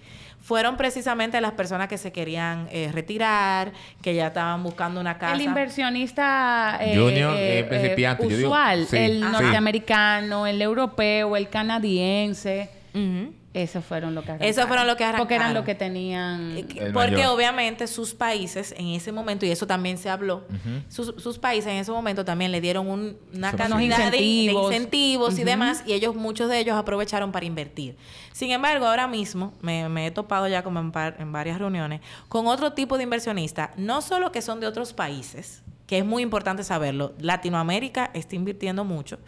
[0.49, 5.35] fueron precisamente las personas que se querían eh, retirar, que ya estaban buscando una casa.
[5.35, 11.37] El inversionista eh, Junior, eh, eh, principiante, yo digo, usual, sí, el norteamericano, el europeo,
[11.37, 13.35] el canadiense, Ujú.
[13.63, 14.51] Esos fueron los que arrancaron.
[14.51, 15.55] Esos fueron los que Porque eran arrancaron.
[15.55, 16.57] los que tenían...
[16.57, 17.35] Eh, El Porque mayor.
[17.35, 20.45] obviamente sus países en ese momento, y eso también se habló,
[20.89, 25.39] sus, sus países en ese momento también le dieron un- una cantidad de- de, Incentivos.
[25.39, 27.97] y demás, y ellos, muchos de ellos aprovecharon para invertir.
[28.33, 32.01] Sin embargo, ahora mismo me, me he topado ya como en, par- en varias reuniones
[32.29, 36.23] con otro tipo de inversionistas, no solo que son de otros países, que es muy
[36.23, 39.19] importante saberlo, Latinoamérica está invirtiendo mucho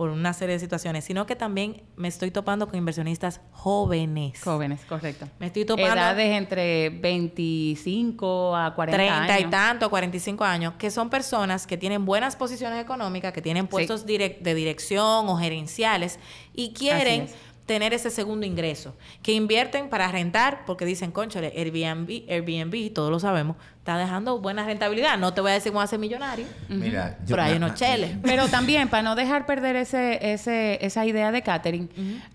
[0.00, 4.42] por una serie de situaciones, sino que también me estoy topando con inversionistas jóvenes.
[4.42, 5.26] Jóvenes, correcto.
[5.38, 9.40] Me estoy topando Edades entre 25 a 40 30 años.
[9.48, 14.06] y tanto, 45 años, que son personas que tienen buenas posiciones económicas, que tienen puestos
[14.06, 16.18] direc- de dirección o gerenciales
[16.54, 17.26] y quieren.
[17.70, 23.20] Tener ese segundo ingreso, que invierten para rentar porque dicen, conchale, Airbnb, Airbnb, todos lo
[23.20, 25.16] sabemos, está dejando buena rentabilidad.
[25.18, 28.16] No te voy a decir cómo hacer millonario, Mira, yo- pero hay unos cheles.
[28.24, 31.88] Pero también, para no dejar perder ese, ese, esa idea de catering,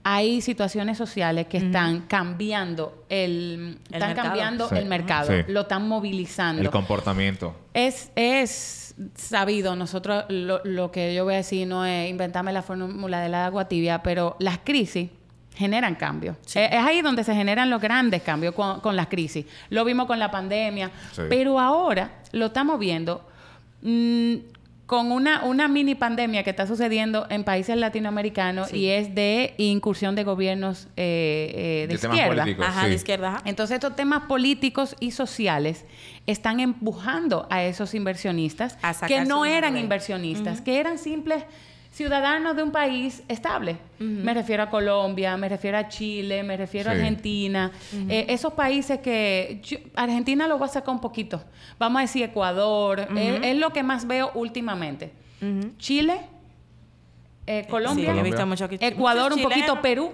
[0.04, 4.70] hay situaciones sociales que están cambiando el, El están mercado.
[4.70, 4.76] Sí.
[4.78, 5.52] el mercado, Sí.
[5.52, 6.62] lo están movilizando.
[6.62, 7.54] El comportamiento.
[7.74, 12.62] Es, es sabido, nosotros lo, lo que yo voy a decir no es inventarme la
[12.62, 15.10] fórmula de la agua tibia, pero las crisis
[15.56, 16.36] generan cambios.
[16.48, 19.46] Es, es ahí donde se generan los grandes cambios con, con las crisis.
[19.70, 21.24] Lo vimos con la pandemia, Sí.
[21.30, 23.26] pero ahora lo estamos viendo
[23.82, 24.36] mm,
[24.86, 30.14] con una, una mini pandemia que está sucediendo en países latinoamericanos y es de incursión
[30.14, 32.44] de gobiernos eh, eh, de, De temas izquierda.
[32.44, 32.66] políticos.
[32.70, 32.90] Ajá, sí.
[32.90, 33.28] de izquierda.
[33.30, 33.42] ajá.
[33.46, 35.86] Entonces estos temas políticos y sociales
[36.28, 41.46] están empujando a esos inversionistas A que no eran inversionistas, que eran simples
[41.96, 43.78] ciudadanos de un país estable.
[44.00, 46.94] Me refiero a Colombia, me refiero a Chile, me refiero a.
[46.94, 47.72] Argentina.
[48.10, 49.62] Eh, esos países que...
[49.64, 51.42] yo- Argentina lo voy a sacar un poquito.
[51.80, 53.08] Vamos a decir Ecuador.
[53.16, 55.14] eh, es lo que más veo últimamente.
[55.78, 56.18] Chile,
[57.48, 59.80] eh, Colombia, Sí, he visto mucho aquí- Ecuador un poquito.
[59.82, 60.12] Perú.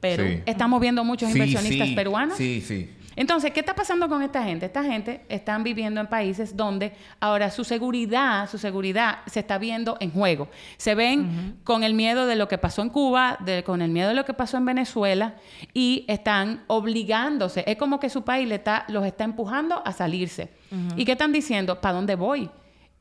[0.00, 0.24] Perú.
[0.26, 0.42] Sí.
[0.46, 2.36] Estamos viendo muchos Sí, inversionistas sí, peruanos.
[2.36, 2.90] Sí, sí.
[3.16, 4.66] Entonces, ¿qué está pasando con esta gente?
[4.66, 9.96] Esta gente están viviendo en países donde ahora su seguridad, su seguridad se está viendo
[10.00, 10.48] en juego.
[10.78, 14.08] Se ven con el miedo de lo que pasó en Cuba, de- con el miedo
[14.08, 15.34] de lo que pasó en Venezuela
[15.74, 17.64] y están obligándose.
[17.66, 20.50] Es como que su país le está, los está empujando a salirse.
[20.96, 21.80] ¿Y qué están diciendo?
[21.80, 22.48] ¿Para dónde voy?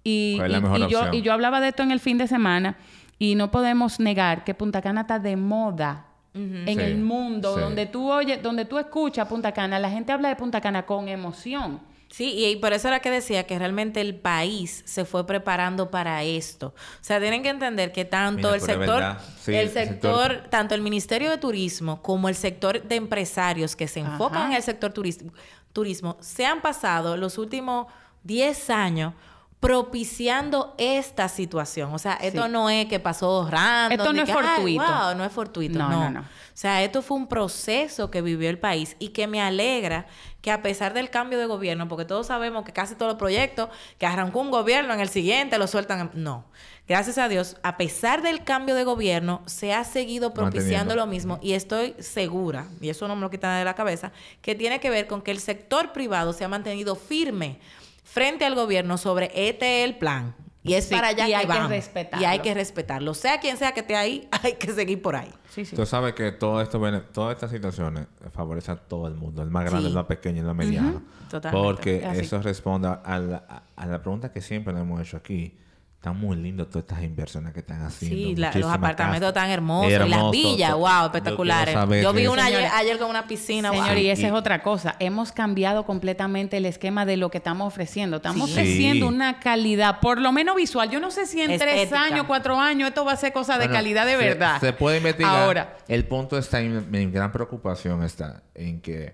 [0.04, 2.00] Y, ¿Cuál es la y- mejor y yo, y yo hablaba de esto en el
[2.00, 2.76] fin de semana
[3.20, 7.62] y no podemos negar que Punta Cana está de moda en Sí, el mundo, sí.
[7.62, 11.08] donde tú oyes, donde tú escuchas Punta Cana, la gente habla de Punta Cana con
[11.10, 11.82] emoción.
[12.10, 15.90] Sí, y, y por eso era que decía que realmente el país se fue preparando
[15.92, 16.68] para esto.
[16.76, 19.04] O sea, tienen que entender que tanto Mira, el sector.
[19.40, 23.78] Sí, el el sector, sector- tanto el Ministerio de Turismo como el sector de empresarios
[23.78, 24.48] que se enfocan Ajá.
[24.50, 25.32] en el sector turismo,
[25.72, 27.88] turismo, se han pasado los últimos
[28.24, 29.14] 10 años
[29.62, 31.94] propiciando esta situación.
[31.94, 32.52] O sea, esto Sí.
[32.52, 34.00] no es que pasó random.
[34.00, 34.84] Esto no es que, "Ay, fortuito".
[34.84, 35.80] wow, no es fortuito.
[35.80, 36.20] No, No, no, no.
[36.22, 40.06] O sea, esto fue un proceso que vivió el país y que me alegra
[40.42, 43.70] que a pesar del cambio de gobierno, porque todos sabemos que casi todos los proyectos
[43.98, 46.12] que arrancó un gobierno en el siguiente lo sueltan.
[46.14, 46.46] en- No.
[46.88, 51.40] Gracias a Dios, a pesar del cambio de gobierno, se ha seguido propiciando lo mismo
[51.42, 54.90] y estoy segura, y eso no me lo quitan de la cabeza, que tiene que
[54.90, 57.60] ver con que el sector privado se ha mantenido firme
[58.12, 60.36] frente al gobierno sobre este es el plan.
[60.64, 62.22] Y es Sí, para allá y que hay que respetarlo.
[62.22, 63.14] Y hay que respetarlo.
[63.16, 65.32] Sea quien sea que esté ahí, hay que seguir por ahí.
[65.50, 65.76] Sí, sí.
[65.76, 66.80] Tú sabes que todo esto,
[67.14, 69.88] todas estas situaciones favorecen a todo el mundo, el más grande, Sí.
[69.88, 71.02] el más pequeño, el más mediano.
[71.32, 71.66] Totalmente.
[71.68, 72.22] Porque así.
[72.22, 75.58] eso responde a la, a- la pregunta que siempre nos hemos hecho aquí.
[76.02, 78.18] Están muy lindos todas estas inversiones que están haciendo.
[78.18, 79.34] Sí, la- los apartamentos casas.
[79.36, 79.92] tan hermosos.
[80.08, 81.76] y las villas, wow, espectaculares.
[82.02, 83.98] Yo vi una ayer, ayer con una piscina, Señor, wow.
[84.00, 84.96] y esa Y- es otra cosa.
[84.98, 88.18] Hemos cambiado completamente el esquema de lo que estamos ofreciendo.
[88.18, 88.54] Estamos Sí.
[88.54, 90.90] ofreciendo una calidad, por lo menos visual.
[90.90, 93.66] Yo no sé si en tres años, cuatro años, esto va a ser cosa de
[93.68, 94.60] Bueno, calidad de se- verdad.
[94.60, 95.44] Se, puede investigar.
[95.44, 99.14] Ahora, El punto está en mi gran preocupación está en que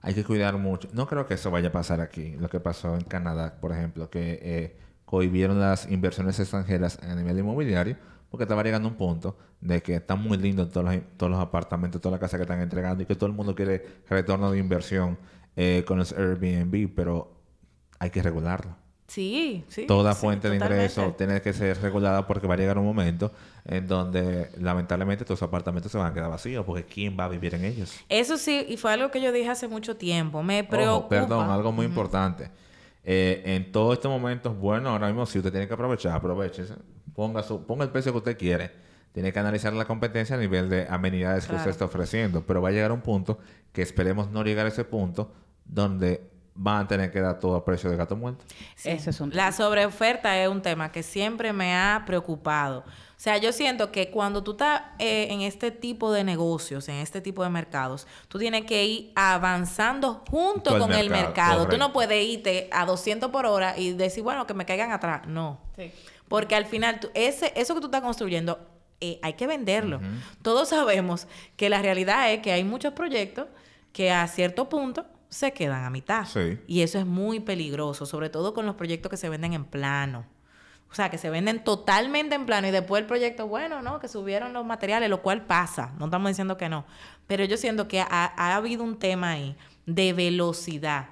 [0.00, 0.88] hay que cuidar mucho.
[0.94, 2.34] No creo que eso vaya a pasar aquí.
[2.38, 4.76] Lo que pasó en Canadá, por ejemplo, que eh,
[5.14, 7.96] cohibieron las inversiones extranjeras a nivel inmobiliario
[8.28, 11.40] porque estaba llegando a un punto de que están muy lindos todos los, todos los
[11.40, 14.58] apartamentos, todas las casas que están entregando y que todo el mundo quiere retorno de
[14.58, 15.16] inversión
[15.54, 17.32] eh, con los Airbnb, pero
[18.00, 18.74] hay que regularlo.
[19.06, 19.86] Sí, sí.
[19.86, 23.30] Toda sí, fuente de ingreso tiene que ser regulada porque va a llegar un momento
[23.64, 27.28] en donde lamentablemente todos los apartamentos se van a quedar vacíos porque ¿quién va a
[27.28, 27.94] vivir en ellos?
[28.08, 30.42] Eso sí, y fue algo que yo dije hace mucho tiempo.
[30.42, 30.96] Me preocupa.
[30.96, 32.50] Ojo, perdón, algo muy importante.
[33.04, 36.64] Eh, en todos estos momentos, bueno, ahora mismo si usted tiene que aprovechar, aproveche.
[37.14, 38.70] Ponga, su, ponga el precio que usted quiere.
[39.12, 42.44] Tiene que analizar la competencia a nivel de amenidades que usted está ofreciendo.
[42.46, 43.38] Pero va a llegar un punto
[43.72, 45.32] que esperemos no llegar a ese punto
[45.64, 48.44] donde van a tener que dar todo a precio de gato muerto.
[48.76, 48.90] Sí.
[48.90, 52.80] Ese es un La sobreoferta es un tema que siempre me ha preocupado.
[53.16, 56.96] O sea, yo siento que cuando tú estás eh, en este tipo de negocios, en
[56.96, 61.26] este tipo de mercados, tú tienes que ir avanzando junto Todo el con el mercado,
[61.60, 61.68] mercado.
[61.68, 65.22] Tú no puedes irte a 200 por hora y decir, bueno, que me caigan atrás.
[65.26, 65.58] No.
[66.28, 68.58] Porque al final, tú- ese, eso que tú estás construyendo,
[69.00, 70.00] eh, hay que venderlo.
[70.42, 73.46] Todos sabemos que la realidad es que hay muchos proyectos
[73.92, 76.26] que a cierto punto se quedan a mitad.
[76.26, 76.58] Sí.
[76.66, 80.24] Y eso es muy peligroso, sobre todo con los proyectos que se venden en plano.
[80.90, 83.98] O sea, que se venden totalmente en plano y después el proyecto, bueno, ¿no?
[83.98, 85.92] Que subieron los materiales, lo cual pasa.
[85.98, 86.84] No estamos diciendo que no.
[87.26, 91.06] Pero yo siento que ha, ha habido un tema ahí de velocidad.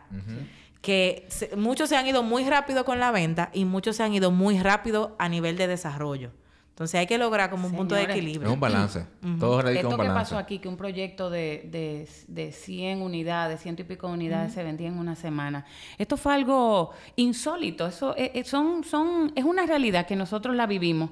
[0.81, 4.15] Que se- muchos se han ido muy rápido con la venta y muchos se han
[4.15, 6.31] ido muy rápido a nivel de desarrollo.
[6.73, 8.53] Entonces hay que lograr como un punto de Señores, Es equilibrio.
[8.55, 9.07] un balance.
[9.39, 10.21] Todo radica en Esto un que balance.
[10.21, 14.55] pasó aquí, que un proyecto de, de, de 100 unidades, ciento y pico de unidades
[14.55, 15.67] se vendía en una semana.
[15.99, 17.87] Esto fue algo insólito.
[17.87, 21.11] Eso eh, eh, son, son, es una realidad que nosotros la vivimos.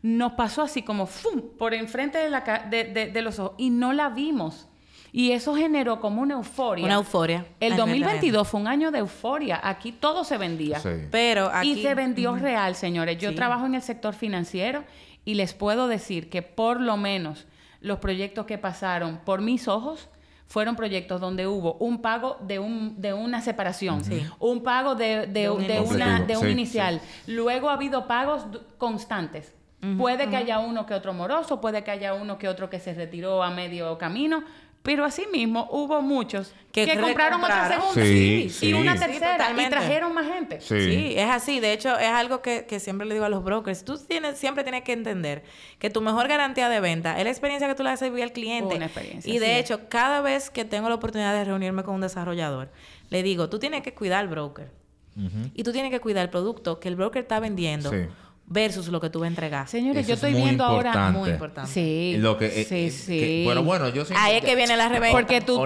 [0.00, 1.42] Nos pasó así como ¡fum!
[1.58, 4.66] por enfrente de, la, ca- de, de- de los ojos y no la vimos.
[5.14, 6.84] Y eso generó como una euforia.
[6.86, 7.44] Una euforia.
[7.60, 9.60] El Ay, 2022 fue un año de euforia.
[9.62, 10.80] Aquí todo se vendía.
[10.80, 10.88] Sí.
[11.10, 11.72] Pero aquí...
[11.72, 13.18] Y se vendió real, señores.
[13.18, 13.36] Yo Sí.
[13.36, 14.84] trabajo en el sector financiero
[15.26, 17.46] y les puedo decir que por lo menos
[17.80, 20.08] los proyectos que pasaron por mis ojos
[20.46, 24.02] fueron proyectos donde hubo un pago de un de una separación,
[24.38, 25.96] un pago de, de, un de inicial.
[25.96, 27.00] una de un Sí, inicial.
[27.26, 28.46] Luego ha habido pagos
[28.78, 29.54] constantes.
[29.98, 32.94] puede que haya uno que otro moroso, puede que haya uno que otro que se
[32.94, 34.44] retiró a medio camino,
[34.82, 38.72] pero asimismo hubo muchos que, Que compraron otra segunda Sí, y sí.
[38.72, 40.60] una Sí, tercera y trajeron más gente.
[40.60, 40.74] Sí.
[40.90, 41.60] Sí, es así.
[41.60, 43.84] De hecho, es algo que, que siempre le digo a los brokers.
[43.84, 45.44] Tú tienes, siempre tienes que entender
[45.78, 48.32] que tu mejor garantía de venta es la experiencia que tú le haces vivir al
[48.32, 48.74] cliente.
[48.76, 49.52] Una experiencia, Y de sí.
[49.52, 52.70] hecho, cada vez que tengo la oportunidad de reunirme con un desarrollador,
[53.10, 54.70] le digo, tú tienes que cuidar al broker.
[55.54, 58.06] Y tú tienes que cuidar el producto que el broker está vendiendo Sí.
[58.46, 59.66] Versus lo que tú vas a entregar.
[59.68, 61.18] Señores, Eso yo es estoy muy viendo ahora importante.
[61.18, 61.70] Muy importante.
[61.70, 62.16] Sí.
[62.18, 63.18] Lo que, eh, sí, eh, sí.
[63.18, 65.16] que- bueno, bueno, yo siento Ahí es que viene la reventa.
[65.16, 65.58] Porque tú, tú-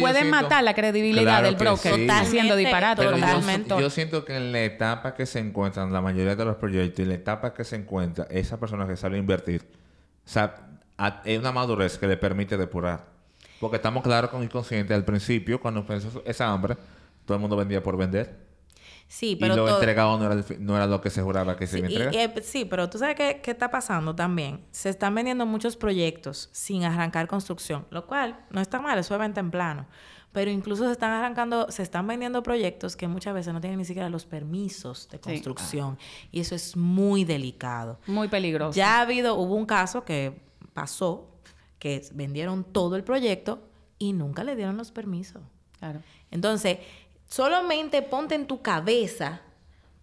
[0.00, 2.06] puedes siento- matar la credibilidad Claro del que broker sí.
[2.10, 3.04] haciendo disparate.
[3.04, 3.74] Yo, Totalmente.
[3.80, 7.02] yo siento que en la etapa que se encuentran la mayoría de los proyectos y
[7.02, 9.62] en la etapa que se encuentra esa persona que invertir,
[10.26, 10.56] o sea,
[10.98, 13.04] a- es una madurez que le permite depurar.
[13.60, 16.76] Porque estamos claros con el consciente al principio, cuando empezó esa hambre,
[17.24, 18.43] todo el mundo vendía por vender.
[19.16, 21.56] Sí, pero y lo todo- entregado no era, el no era lo que se juraba
[21.56, 22.14] que se Sí, iba a entregar.
[22.14, 24.64] y, eh, sí, pero tú sabes qué, qué está pasando también.
[24.72, 29.20] Se están vendiendo muchos proyectos sin arrancar construcción, lo cual no está mal, eso es
[29.20, 29.86] venta en plano.
[30.32, 33.84] Pero incluso se están arrancando, se están vendiendo proyectos que muchas veces no tienen ni
[33.84, 35.96] siquiera los permisos de construcción.
[36.32, 38.00] Y eso es muy delicado.
[38.08, 38.76] Muy peligroso.
[38.76, 40.40] Ya ha habido, hubo un caso que
[40.72, 41.30] pasó,
[41.78, 43.60] que vendieron todo el proyecto
[43.96, 45.40] y nunca le dieron los permisos.
[45.78, 46.00] Claro.
[46.32, 46.78] Entonces,
[47.34, 49.40] solamente ponte en tu cabeza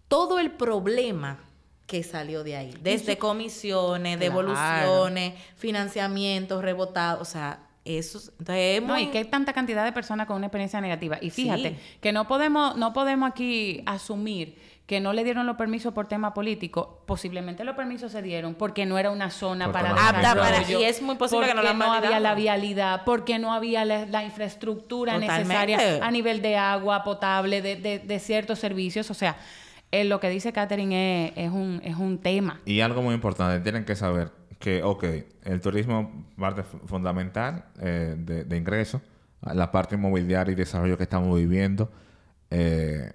[0.08, 1.38] todo el problema
[1.86, 2.74] que salió de ahí.
[2.82, 4.20] Desde comisiones, Claro.
[4.20, 7.22] devoluciones, financiamientos rebotados.
[7.26, 10.36] O sea, eso es- entonces es No, y que hay tanta cantidad de personas con
[10.36, 11.16] una experiencia negativa.
[11.22, 11.98] Y fíjate Sí.
[12.02, 14.58] que no podemos, no podemos aquí asumir
[14.92, 17.00] que no le dieron los permisos por tema político.
[17.06, 20.84] Posiblemente los permisos se dieron porque no era una zona Porque para Apta para- y
[20.84, 24.22] es muy posible que no la no había la vialidad, porque no había la, la
[24.22, 25.44] infraestructura Totalmente.
[25.48, 29.10] necesaria a nivel de agua potable, de, de- de ciertos servicios.
[29.10, 29.36] O sea,
[29.92, 32.60] eh, lo que dice Catherine es, es un, es un tema.
[32.66, 35.04] Y algo muy importante, tienen que saber que, ok,
[35.44, 39.00] el turismo parte fu- fundamental eh, de, de ingreso,
[39.40, 41.90] la parte inmobiliaria y desarrollo que estamos viviendo,
[42.50, 43.12] eh,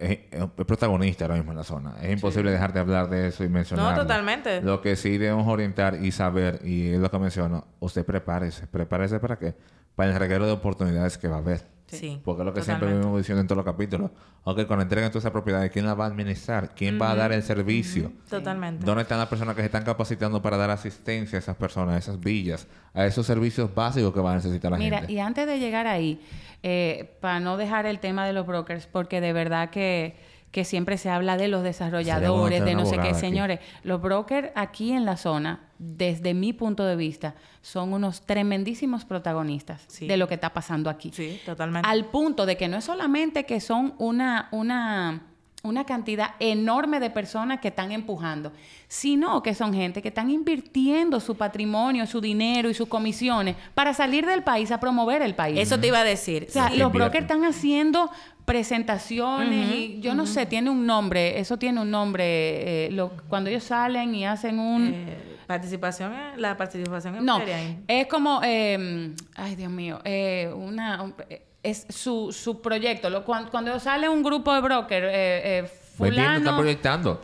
[0.00, 1.94] es, es protagonista ahora mismo en la zona.
[2.00, 4.02] Es imposible dejar de hablar de eso y mencionarlo.
[4.02, 4.62] totalmente.
[4.62, 8.66] Lo que sí debemos orientar y saber, y es lo que menciono, usted prepárese.
[8.66, 9.54] ¿Prepárese para qué?
[9.94, 11.66] Para el reguero de oportunidades que va a haber.
[11.96, 12.98] Sí, Porque es lo que siempre totalmente.
[13.00, 14.10] vivimos diciendo en todos los capítulos.
[14.44, 16.74] Ok, cuando entreguen todas esas propiedades, ¿quién las va a administrar?
[16.74, 18.12] ¿Quién va a dar el servicio?
[18.28, 18.84] Totalmente.
[18.86, 21.98] ¿Dónde están las personas que se están capacitando para dar asistencia a esas personas, a
[21.98, 25.12] esas villas, a esos servicios básicos que va a necesitar la Mira, gente?
[25.12, 26.20] y antes de llegar ahí,
[26.62, 30.16] eh, para no dejar el tema de los brokers, porque de verdad que,
[30.50, 33.10] que siempre se habla de los desarrolladores, de no sé qué.
[33.10, 33.20] aquí.
[33.20, 39.04] Señores, los brokers aquí en la zona, desde mi punto de vista, son unos tremendísimos
[39.04, 40.06] protagonistas Sí.
[40.08, 41.10] de lo que está pasando aquí.
[41.14, 41.88] Sí, totalmente.
[41.88, 45.22] Al punto de que no es solamente que son una, una,
[45.62, 48.50] una cantidad enorme de personas que están empujando,
[48.88, 53.94] sino que son gente que están invirtiendo su patrimonio, su dinero y sus comisiones para
[53.94, 55.60] salir del país a promover el país.
[55.60, 56.46] Eso te iba a decir.
[56.48, 58.10] o sea, Sí, los brokers están haciendo
[58.50, 63.48] presentaciones y yo no sé, tiene un nombre, eso tiene un nombre, eh, lo- cuando
[63.50, 64.92] ellos salen y hacen un...
[64.94, 67.40] Eh, participación, en- la participación en No,
[67.88, 73.10] es como, eh, ay Dios mío, eh, una, un- eh, es su, su proyecto.
[73.10, 75.10] Lo- cuando, cuando sale un grupo de broker, eh,
[75.58, 75.64] eh,
[75.96, 77.20] fulano, proyectando.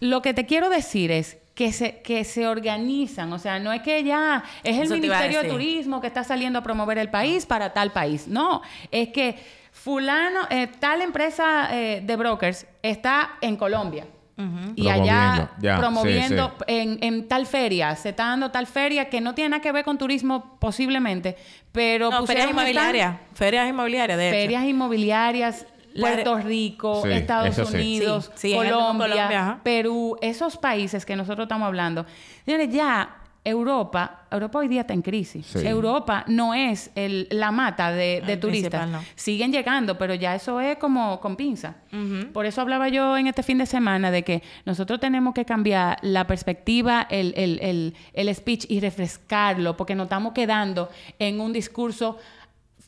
[0.00, 3.80] lo que te quiero decir es que se, que se organizan, o sea, no es
[3.80, 5.48] que ya es el Eso Ministerio de.
[5.48, 9.36] Turismo que está saliendo a promover el país para tal país, no, es que
[9.72, 14.06] fulano, eh, tal empresa eh, de brokers está en Colombia.
[14.74, 16.74] Y allá Promoviendo, ya, promoviendo sí, sí.
[16.74, 19.82] En, en tal feria, se está dando tal feria que no tiene nada que ver
[19.82, 21.38] con turismo posiblemente,
[21.72, 23.16] pero No, ferias inmobiliarias.
[23.32, 24.36] Ferias inmobiliarias, de hecho.
[24.36, 25.66] ferias inmobiliarias,
[26.00, 27.58] Puerto Rico, Sí, Estados.
[27.72, 29.60] Unidos, Sí, sí, Colombia.
[29.62, 32.06] Perú, esos países que nosotros estamos hablando.
[32.44, 35.46] Señores, ya Europa, Europa hoy día está en crisis.
[35.46, 35.64] Sí.
[35.64, 38.88] Europa no es el- la mata de, de El turistas.
[38.88, 39.00] no.
[39.14, 41.76] Siguen llegando, pero ya eso es como con pinza.
[42.32, 45.96] Por eso hablaba yo en este fin de semana de que nosotros tenemos que cambiar
[46.02, 51.52] la perspectiva, el, el- el- el speech y refrescarlo, porque nos estamos quedando en un
[51.52, 52.18] discurso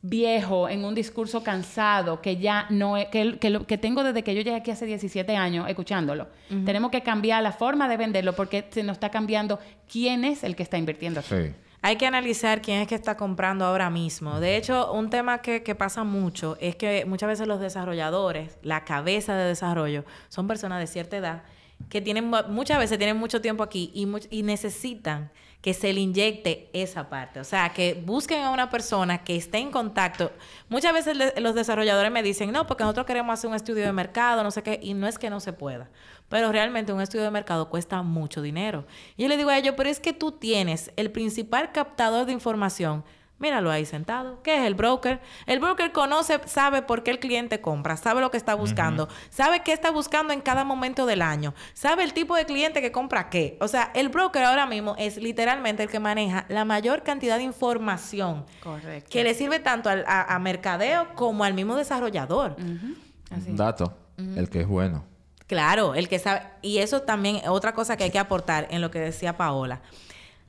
[0.03, 4.23] viejo, en un discurso cansado, que ya no es, que, que, lo- que tengo desde
[4.23, 6.29] que yo llegué aquí hace 17 años escuchándolo.
[6.65, 9.59] Tenemos que cambiar la forma de venderlo porque se nos está cambiando
[9.91, 11.21] quién es el que está invirtiendo.
[11.21, 11.29] aquí.
[11.31, 11.53] Sí.
[11.83, 14.41] Hay que analizar quién es que está comprando ahora mismo.
[14.41, 18.85] De hecho, un tema que, que pasa mucho es que muchas veces los desarrolladores, la
[18.85, 21.43] cabeza de desarrollo, son personas de cierta edad
[21.89, 25.31] que tienen mu- muchas veces tienen mucho tiempo aquí y, y necesitan
[25.61, 27.41] que se le inyecte esa parte.
[27.41, 30.31] O sea, que busquen a una persona que esté en contacto.
[30.69, 34.45] Muchas veces los desarrolladores me dicen, no, porque nosotros queremos hacer un estudio de mercado,
[34.45, 35.91] no sé qué, y no es que no se pueda.
[36.29, 38.87] Pero realmente un estudio de mercado cuesta mucho dinero.
[39.17, 42.33] Y yo le digo a ellos, pero es que tú tienes el principal captador de
[42.33, 43.05] información.
[43.39, 44.43] Míralo ahí sentado.
[44.43, 45.21] ¿Qué es el broker?
[45.47, 49.61] El broker conoce, sabe por qué el cliente compra, sabe lo que está buscando, sabe
[49.63, 53.31] qué está buscando en cada momento del año, sabe el tipo de cliente que compra
[53.31, 53.57] qué.
[53.61, 57.45] O sea, el broker ahora mismo es literalmente el que maneja la mayor cantidad de
[57.45, 59.09] información Correcto.
[59.09, 62.57] que le sirve tanto al- a, a mercadeo como al mismo desarrollador.
[62.59, 65.05] Un dato, el que es bueno.
[65.47, 66.43] Claro, el que sabe.
[66.61, 69.81] Y eso también, otra cosa que hay que aportar en lo que decía Paola.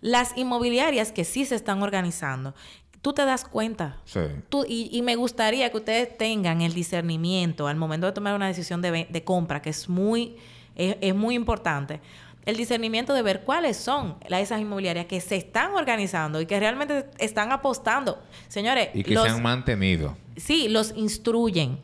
[0.02, 2.56] Las inmobiliarias que sí se están organizando,
[3.02, 3.98] tú te das cuenta.
[4.06, 4.20] Sí.
[4.50, 8.48] Tú, y, y me gustaría que ustedes tengan el discernimiento al momento de tomar una
[8.48, 10.36] decisión de, de compra, que es muy,
[10.76, 12.02] es, es muy importante.
[12.46, 16.60] El discernimiento de ver cuáles son la- esas inmobiliarias que se están organizando y que
[16.60, 18.20] realmente están apostando.
[18.48, 20.18] Señores, Y que los- se han mantenido.
[20.38, 21.80] sí, los instruyen.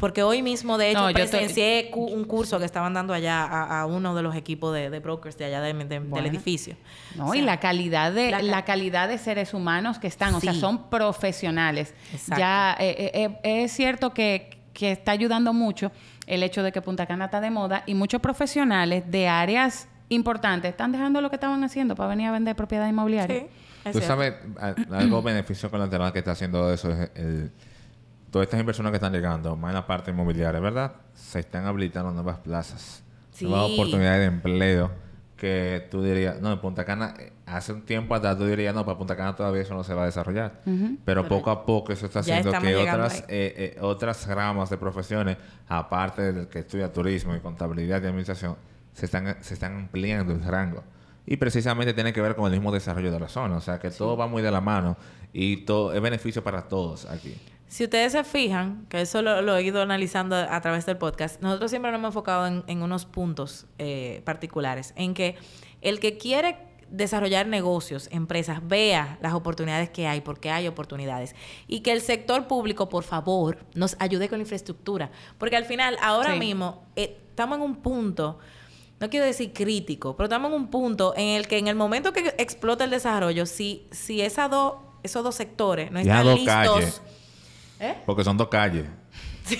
[0.00, 3.12] Porque hoy mismo, de hecho, No, yo te- presencié cu- un curso que estaban dando
[3.14, 6.26] allá a, a uno de los equipos de, de brokers de allá de- de- del
[6.26, 6.76] edificio.
[7.14, 10.34] No, O y la calidad de la la, ca- calidad de seres humanos que están,
[10.34, 11.94] o sea, son profesionales.
[12.12, 12.40] Exacto.
[12.40, 15.92] Ya eh, eh, eh, es cierto que, que está ayudando mucho
[16.26, 20.70] el hecho de que Punta Cana está de moda y muchos profesionales de áreas importantes
[20.70, 23.40] están dejando lo que estaban haciendo para venir a vender propiedad inmobiliaria.
[23.40, 23.46] Sí,
[23.84, 24.06] es Tú cierto.
[24.08, 24.34] sabes,
[24.90, 27.52] algo beneficio colateral que está haciendo eso es el,
[28.34, 30.96] todas estas inversiones que están llegando, más en la parte inmobiliaria, ¿verdad?
[31.14, 33.44] Se están habilitando nuevas plazas, Sí.
[33.46, 34.90] nuevas oportunidades de empleo
[35.36, 37.14] que tú dirías, no, en Punta Cana,
[37.46, 40.02] hace un tiempo atrás tú dirías, no, para Punta Cana todavía eso no se va
[40.02, 40.62] a desarrollar.
[41.04, 45.36] Pero poco a poco eso está haciendo que otras, eh, eh, otras ramas de profesiones,
[45.68, 48.56] aparte del que estudia turismo y contabilidad y administración,
[48.94, 50.82] se están, se están ampliando el rango.
[51.24, 53.58] Y precisamente tiene que ver con el mismo desarrollo de la zona.
[53.58, 54.96] O sea, que todo va muy de la mano
[55.32, 57.36] y todo es beneficio para todos aquí.
[57.66, 61.40] Si ustedes se fijan, que eso lo, lo he ido analizando a través del podcast,
[61.40, 65.36] nosotros siempre nos hemos enfocado en, en unos puntos eh, particulares, en que
[65.80, 66.56] el que quiere
[66.90, 71.34] desarrollar negocios, empresas, vea las oportunidades que hay, porque hay oportunidades.
[71.66, 75.10] Y que el sector público, por favor, nos ayude con la infraestructura.
[75.38, 76.38] Porque al final, ahora Sí.
[76.38, 78.38] mismo, eh, estamos en un punto,
[79.00, 82.12] no quiero decir crítico, pero estamos en un punto en el que en el momento
[82.12, 87.02] que explota el desarrollo, si, si esas dos, esos dos sectores no están listos...
[87.90, 87.94] ¿Eh?
[88.06, 88.84] Porque son dos calles.
[89.44, 89.58] Sí,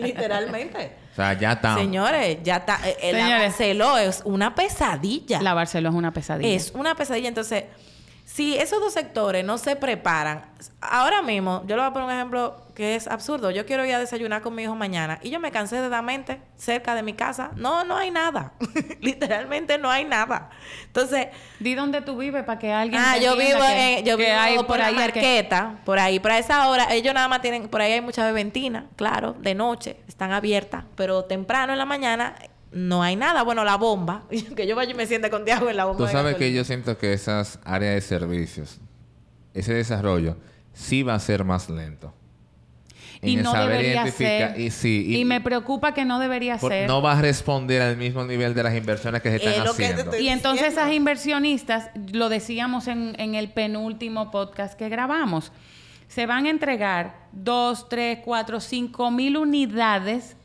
[0.00, 0.92] literalmente.
[1.12, 1.76] O sea, ya están.
[1.76, 2.78] Señores, ya está.
[2.88, 3.48] eh, El Señores.
[3.50, 5.42] Barceló es una pesadilla.
[5.42, 6.48] La Barcelona es una pesadilla.
[6.56, 7.28] Es una pesadilla.
[7.28, 7.64] Entonces,
[8.30, 10.44] si esos dos sectores no se preparan,
[10.82, 13.50] ahora mismo, yo le voy a poner un ejemplo que es absurdo.
[13.50, 16.04] Yo quiero ir a desayunar con mi hijo mañana y yo me cansé de dar
[16.04, 17.50] mente cerca de mi casa.
[17.56, 18.52] No, no hay nada.
[19.00, 20.50] Literalmente no hay nada.
[20.86, 24.30] Entonces, Di dónde tú vives para que alguien Ah, yo vivo, que- en, yo vivo
[24.38, 27.66] hay por, la ahí que- marqueta, por ahí, por esa hora, ellos nada más tienen,
[27.68, 32.34] por ahí hay mucha beventina, claro, de noche, están abiertas, pero temprano en la mañana
[32.72, 34.24] no hay nada, bueno, la bomba,
[34.56, 35.98] que yo vaya y me siente con Diago en la bomba.
[35.98, 38.78] Tú de sabes que yo siento que esas áreas de servicios,
[39.54, 40.36] ese desarrollo,
[40.72, 42.14] sí va a ser más lento.
[43.22, 44.60] y En no saber debería ser.
[44.60, 46.86] Y, sí, y, me preocupa que no debería por- ser.
[46.86, 49.72] no va a responder al mismo nivel de las inversiones que se están Es lo
[49.72, 50.02] que te haciendo.
[50.12, 50.82] estoy Y entonces diciendo.
[50.82, 55.50] esas inversionistas, lo decíamos en, en el penúltimo podcast que grabamos,
[56.06, 60.36] se van a entregar dos, tres, cuatro, cinco mil unidades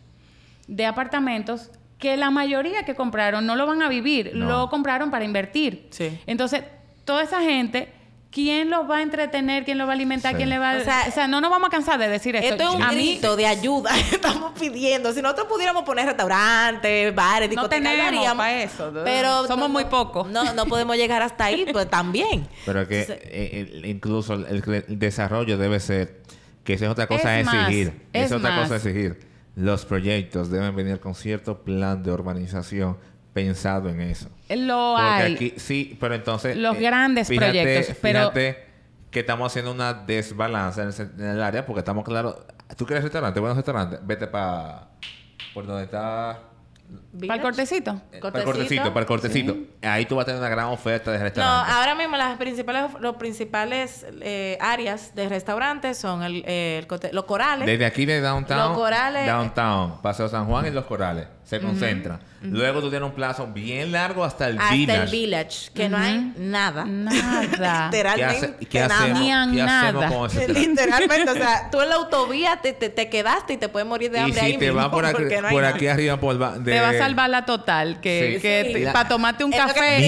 [0.68, 1.70] de apartamentos
[2.04, 4.46] que la mayoría que compraron no lo van a vivir, No.
[4.46, 5.88] lo compraron para invertir.
[5.92, 6.20] Sí.
[6.28, 6.64] Entonces,
[7.06, 7.88] toda esa gente,
[8.30, 9.64] ¿quién los va a entretener?
[9.64, 10.32] ¿Quién los va a alimentar?
[10.32, 10.38] Sí.
[10.38, 10.78] ¿Quién le va a...?
[10.78, 12.56] O O sea, no nos vamos a cansar de decir esto.
[12.56, 15.14] Esto es un a mí, de ayuda que estamos pidiendo.
[15.14, 19.04] Si nosotros pudiéramos poner restaurantes, bares, No discotecas, lo tenemos eso, ¿no?
[19.06, 20.28] Pero Somos no- muy pocos.
[20.30, 22.48] No, no podemos llegar hasta ahí, pues también.
[22.66, 26.22] Pero que Entonces, eh, incluso el, el desarrollo debe ser,
[26.66, 27.88] que esa es otra cosa Es a más, exigir.
[28.12, 28.62] es Esa es otra más.
[28.64, 29.33] cosa a exigir.
[29.56, 32.98] Los proyectos deben venir con cierto plan de urbanización
[33.34, 34.30] pensado en eso.
[34.50, 35.34] lo Porque hay.
[35.36, 36.58] aquí, sí, pero entonces...
[36.58, 38.66] Los grandes proyectos, pero- Fíjate
[39.12, 42.36] que estamos haciendo una desbalanza en el, en el área porque estamos claros...
[42.78, 43.40] ¿Tú quieres restaurante?
[43.40, 44.00] Buenos restaurantes.
[44.06, 44.90] Vete para...
[45.54, 46.40] Por donde está...
[47.20, 48.02] ¿Para el cortecito?
[48.12, 49.56] eh, Para el cortecito, para el cortecito.
[49.82, 51.74] Ahí tú vas a tener una gran oferta de No, restaurantes.
[51.76, 57.12] ahora mismo las principales, los principales eh, áreas de restaurantes son el, eh, el cote-
[57.14, 57.66] los corales.
[57.66, 62.20] Desde aquí de Downtown, Los Corales- Downtown, Paseo San Juan y Los Corales se concentran.
[62.44, 65.04] Luego tú tienes un plazo bien largo hasta el hasta Village.
[65.04, 66.86] el village, que no hay nada.
[66.86, 67.42] Nada.
[67.92, 69.04] ¿Qué, Literalmente hace- qué nada.
[69.04, 70.08] hacemos, nada.
[70.10, 70.62] con ese plan?
[70.64, 74.12] Literalmente, o sea, tú en la autovía te, te, te quedaste y te puedes morir
[74.12, 75.76] de Y hambre si ahí te mismo vas por aquí, porque no hay por nada.
[75.76, 78.00] aquí arriba por ba- de te va a salvar la total.
[78.02, 78.42] Que, Sí.
[78.42, 78.86] que Sí.
[78.92, 80.00] para tomarte un Es lo que café.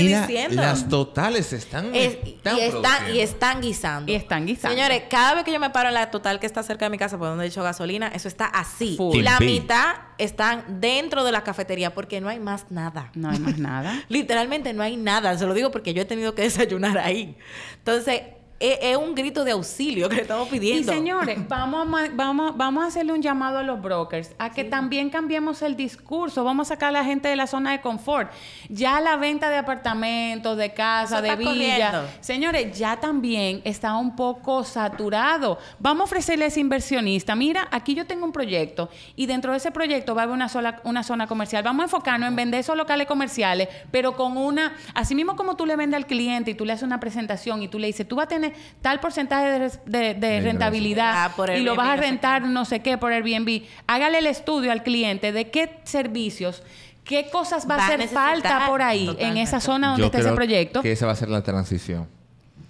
[0.50, 4.12] Mira, las totales están, Es- y, están y están guisando.
[4.12, 4.76] Y están guisando.
[4.76, 6.98] Señores, cada vez que yo me paro en la total que está cerca de mi
[6.98, 8.96] casa, por donde he hecho gasolina, eso está así.
[8.98, 9.16] Full.
[9.18, 13.12] Y la mitad están dentro de la cafetería porque no hay más nada.
[13.16, 14.04] No hay más nada.
[14.10, 15.38] Literalmente no hay nada.
[15.38, 17.38] Se lo digo porque yo he tenido que desayunar ahí.
[17.78, 18.22] Entonces,
[18.60, 20.92] es, es un grito de auxilio que le estamos Y pidiendo.
[20.92, 25.10] señores, vamos a, vamos, vamos a hacerle un llamado a los brokers a que también
[25.10, 26.44] cambiemos el discurso.
[26.44, 28.32] Vamos a sacar a la gente de la zona de confort.
[28.70, 31.52] Ya la venta de apartamentos, de casa, Eso de villa.
[31.92, 32.08] corriendo.
[32.22, 35.58] Señores, ya también está un poco saturado.
[35.80, 37.36] Vamos a ofrecerle a ese inversionista.
[37.36, 40.50] Mira, aquí yo tengo un proyecto y dentro de ese proyecto va a haber una,
[40.50, 41.64] sola, una zona comercial.
[41.64, 45.66] Vamos a enfocarnos en vender esos locales comerciales, pero con una, así mismo como tú
[45.66, 48.16] le vendes al cliente y tú le haces una presentación y tú le dices, tú
[48.16, 48.45] vas a tener
[48.82, 52.66] tal porcentaje de, res- de- de rentabilidad Ah, por y lo vas a rentar no
[52.66, 53.64] sé qué por Airbnb.
[53.88, 56.64] Hágale el estudio al cliente de qué servicios,
[57.04, 60.20] qué cosas va, Va a hacer falta por ahí en esa zona donde Yo está
[60.20, 60.82] ese proyecto.
[60.82, 62.08] Que esa va a ser la transición.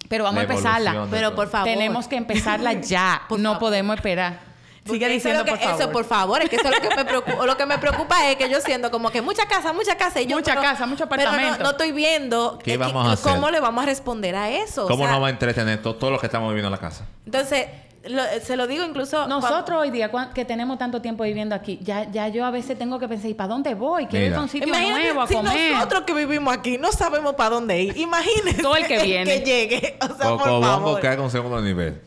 [0.08, 1.08] Pero vamos a la empezarla.
[1.10, 1.68] Pero por favor.
[1.68, 3.24] Tenemos que empezarla ya.
[3.30, 3.60] No favor.
[3.60, 4.40] podemos esperar.
[4.86, 5.82] Sigue eso diciendo, que- por favor.
[5.82, 7.46] Eso, por favor, es que eso es lo que me preocupa.
[7.46, 10.22] lo que me preocupa es que yo siento como que mucha casa, mucha casa.
[10.22, 11.64] Y yo, Mucha pero- casa, mucho pero no- apartamento.
[11.64, 13.32] no, estoy viendo ¿Qué eh, vamos que- a hacer?
[13.34, 14.86] cómo le vamos a responder a eso.
[14.86, 16.78] O ¿Cómo sea, no va a entretener to- todo lo que estamos viviendo en la
[16.80, 17.06] casa?
[17.26, 17.66] Entonces,
[18.04, 19.28] lo- se lo digo incluso...
[19.28, 23.00] Nosotros hoy día, que tenemos tanto tiempo viviendo aquí, ya, ya yo a veces tengo
[23.00, 24.06] que pensar, ¿y para dónde voy?
[24.06, 24.40] Quiero ir Mira.
[24.40, 25.72] a un sitio Imagínate nuevo a si comer.
[25.74, 27.98] nosotros que vivimos aquí no sabemos para dónde ir.
[27.98, 29.26] Imagínense Todo el que viene.
[29.26, 29.98] que llegue.
[30.00, 31.02] O sea, por Cocobongo favor.
[31.02, 32.00] cae con segundo nivel.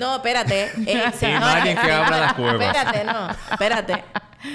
[0.00, 0.72] No, espérate.
[0.86, 2.66] Eh, Sí, nadie que abra las cuevas.
[2.66, 3.30] Espérate, no.
[3.52, 4.04] Espérate.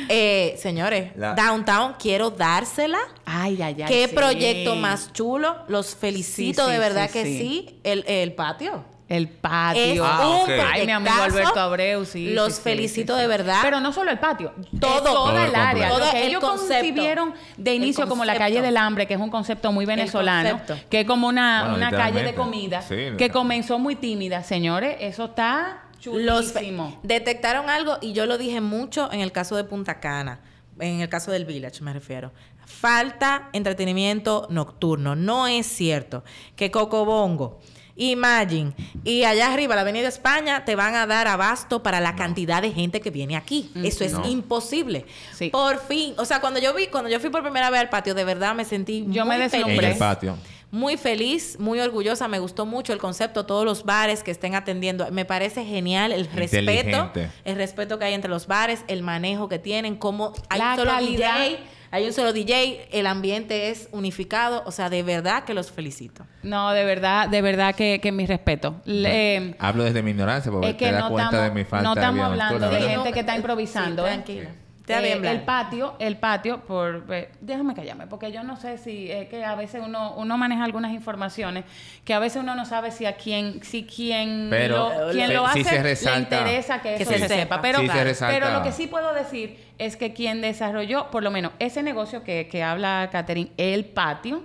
[0.10, 2.98] Eh, señores, La- Downtown, quiero dársela.
[3.26, 3.88] Ay, ay, ay.
[3.88, 4.16] Qué sí.
[4.16, 5.58] proyecto más chulo.
[5.68, 7.38] Los felicito Sí, sí, de verdad sí, que sí.
[7.38, 7.80] sí.
[7.84, 8.84] El, el patio.
[9.08, 9.82] El patio.
[9.84, 10.48] Es Ah.
[10.74, 11.14] Ay, mi amigo.
[11.14, 12.34] Alberto Abreu, sí.
[12.34, 13.22] Los sí, felicito sí, sí.
[13.22, 13.60] de verdad.
[13.62, 15.02] Pero no solo el patio, Todo.
[15.04, 15.90] todo, toda Todo el área.
[15.90, 15.94] complejo.
[15.94, 16.74] Lo Todo que el ellos concepto.
[16.86, 20.90] concibieron de inicio como la calle del hambre, que es un concepto muy venezolano, concepto.
[20.90, 24.42] que es como una, Bueno, una calle de comida, Sí, que comenzó muy tímida.
[24.44, 27.00] Señores, eso está Los chulísimo.
[27.04, 30.40] detectaron algo y yo lo dije mucho en el caso de Punta Cana,
[30.80, 32.32] en el caso del Village me refiero.
[32.66, 35.16] Falta entretenimiento nocturno.
[35.16, 36.24] No es cierto
[36.56, 37.60] que Cocobongo,
[37.98, 38.74] Imagine
[39.04, 42.72] y allá arriba la Avenida España te van a dar abasto para la cantidad de
[42.72, 43.72] gente que viene aquí.
[43.84, 44.26] Eso es No.
[44.28, 45.06] imposible.
[45.34, 45.50] Sí.
[45.50, 48.14] Por fin, o sea, cuando yo vi, cuando yo fui por primera vez al patio,
[48.14, 49.92] de verdad me sentí Yo muy me En deslumbré.
[49.92, 50.38] el patio.
[50.72, 55.10] muy feliz, muy orgullosa, me gustó mucho el concepto, todos los bares que estén atendiendo,
[55.12, 57.12] me parece genial el respeto,
[57.46, 60.92] el respeto que hay entre los bares, el manejo que tienen, cómo hay La solo
[60.92, 61.40] calidad.
[61.46, 61.60] DJ,
[61.92, 66.26] hay un solo DJ, el ambiente es unificado, o sea, de verdad que los felicito.
[66.44, 68.76] No, de verdad, de verdad que, que mi respeto.
[68.86, 71.66] Le- Hablo desde mi ignorancia porque es te que das no cuenta estamos, de mi
[71.66, 74.06] falta no de estamos hablando de gente que está Sí, improvisando.
[74.08, 74.12] ¿eh?
[74.12, 74.50] tranquila.
[74.88, 79.28] Eh, el patio, el patio, por eh, déjame callarme, porque yo no sé si es
[79.30, 81.66] que a veces uno, uno maneja algunas informaciones
[82.04, 85.34] que a veces uno no sabe si a quién, si quien Pero, lo, quien eh,
[85.34, 87.62] lo sí hace se le interesa que, Que eso se se, sepa.
[87.62, 91.52] Pero, se pero lo que sí puedo decir es que quien desarrolló, por lo menos,
[91.60, 94.44] ese negocio que, que habla Catherine, el patio,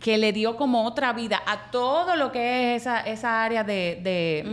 [0.00, 4.00] que le dio como otra vida a todo lo que es esa, esa área de,
[4.02, 4.44] de,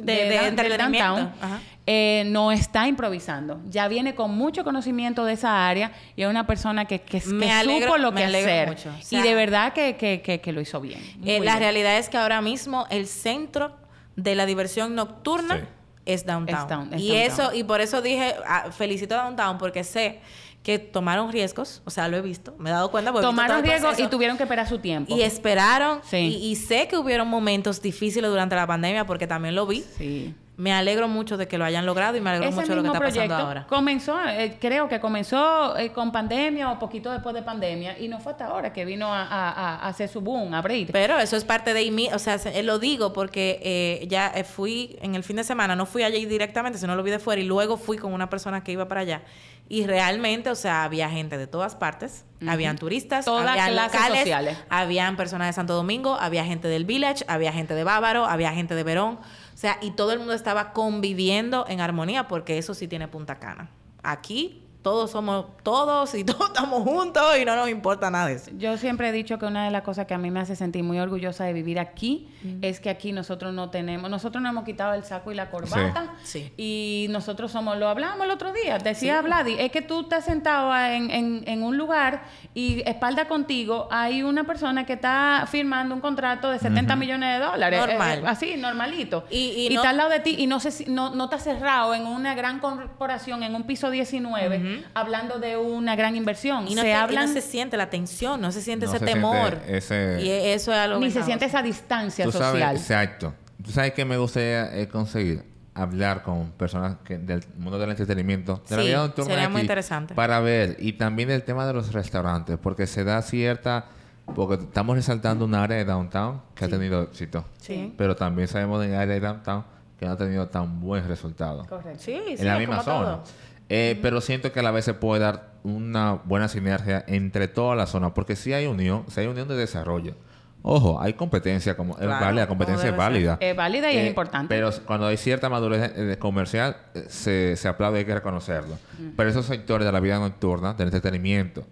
[0.00, 1.14] del entretenimiento.
[1.14, 1.60] downtown, Ajá.
[1.90, 3.60] Eh, no está improvisando.
[3.70, 7.26] Ya viene con mucho conocimiento de esa área y es una persona que, que, que
[7.30, 8.68] Me alegro- supo lo me que alegro hacer.
[8.68, 8.90] mucho.
[8.90, 11.00] O y de verdad que, que, que, que lo hizo bien.
[11.24, 11.58] Eh, la bien.
[11.60, 13.72] realidad es que ahora mismo el centro
[14.16, 15.62] de la diversión nocturna Sí.
[16.04, 16.58] es downtown.
[16.58, 17.32] Es down- es y downtown.
[17.46, 20.20] eso, y por eso dije, ah, felicito a downtown porque sé
[20.62, 23.12] que tomaron riesgos, o sea, lo he visto, me he dado cuenta.
[23.12, 25.16] porque Tomaron riesgos y tuvieron que esperar su tiempo.
[25.16, 26.16] Y esperaron, Sí.
[26.18, 29.82] y, y sé que hubieron momentos difíciles durante la pandemia porque también lo vi.
[29.96, 30.34] Sí.
[30.58, 32.82] Me alegro mucho de que lo hayan logrado y me alegro Ese mucho de lo
[32.82, 33.66] que está pasando ahora.
[33.68, 38.18] comenzó, eh, creo que comenzó eh, con pandemia o poquito después de pandemia y no
[38.18, 40.90] fue hasta ahora que vino a, a- a- a hacer su boom, a abrir.
[40.92, 44.32] Pero eso es parte de mí, o sea, se- eh, lo digo porque eh, ya
[44.44, 47.40] fui en el fin de semana, no fui allí directamente, sino lo vi de fuera
[47.40, 49.22] y luego fui con una persona que iba para allá.
[49.68, 54.18] Y realmente, o sea, había gente de todas partes, habían turistas, Todas habían clases locales,
[54.22, 54.58] sociales.
[54.70, 58.74] habían personas de Santo Domingo, había gente del Village, había gente de Bávaro, había gente
[58.74, 59.18] de Verón,
[59.60, 63.70] sea, y todo el mundo estaba conviviendo en armonía porque eso sí tiene Punta Cana.
[64.04, 68.50] Aquí todos somos todos y todos estamos juntos y no nos importa nada de eso.
[68.56, 70.82] Yo siempre he dicho que una de las cosas que a mí me hace sentir
[70.82, 72.26] muy orgullosa de vivir aquí
[72.62, 76.14] es que aquí nosotros no tenemos, nosotros no hemos quitado el saco y la corbata
[76.22, 76.52] Sí.
[76.56, 80.74] y nosotros somos, lo hablamos el otro día, decía Vladi, es que tú estás sentado
[80.74, 82.22] en, en- en un lugar
[82.54, 87.44] y espalda contigo hay una persona que está firmando un contrato de 70 millones de
[87.44, 88.18] dólares, Normal.
[88.18, 90.60] eh, eh, así, normalito, Y- y y, no- está al lado de ti y no,
[90.60, 95.56] si- no, no está cerrado en una gran corporación, en un piso 19, hablando de
[95.56, 96.66] una gran inversión.
[96.68, 98.92] Y no, se se, y no hablan, se siente la tensión, no se siente No
[98.92, 99.58] ese se siente temor.
[99.66, 102.76] ese- Y e- eso es algo ni se siente esa distancia Tú sabes, social.
[102.76, 103.34] exacto.
[103.64, 105.42] Tú sabes que me gustaría eh, conseguir
[105.74, 109.60] hablar con personas que, del mundo del entretenimiento, de la vida nocturna sería aquí, muy
[109.62, 110.14] interesante.
[110.14, 113.86] Para ver, y también el tema de los restaurantes, porque se da cierta.
[114.34, 117.46] Porque estamos resaltando un área de downtown que ha tenido éxito.
[117.62, 117.94] Sí.
[117.96, 119.64] Pero también sabemos de área de downtown
[119.98, 121.64] que no ha tenido tan buen resultado.
[121.66, 122.02] Correcto.
[122.04, 123.04] Sí, sí, en la misma zona.
[123.06, 123.22] todo.
[123.68, 127.76] Eh, Pero siento que a la vez se puede dar una buena sinergia entre toda
[127.76, 130.14] la zona, porque si hay unión, si hay unión de desarrollo.
[130.62, 132.98] Ojo, hay competencia, como es Claro, válida, la competencia es ser.
[132.98, 133.38] válida.
[133.40, 134.54] Es válida y es Eh, importante.
[134.54, 138.76] Pero cuando hay cierta madurez eh, comercial, eh, se, se aplaude y hay que reconocerlo.
[139.16, 141.64] Pero esos sectores de la vida nocturna, del entretenimiento,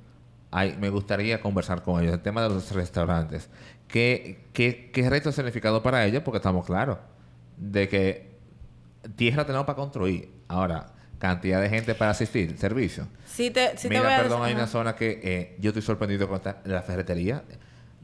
[0.53, 2.14] hay, me gustaría conversar con ellos.
[2.14, 3.51] El tema de los restaurantes.
[3.88, 6.22] ¿Qué, qué, qué reto significado para ellos?
[6.22, 6.99] Porque estamos claros
[7.57, 8.30] de que
[9.16, 10.30] tierra tenemos para construir.
[10.49, 10.86] Ahora,
[11.19, 13.09] cantidad de gente para asistir, servicio.
[13.27, 15.71] Sí te, sí te voy Mira, a perdón, decir- hay una zona que eh, yo
[15.71, 17.43] estoy sorprendido con esta- la ferretería.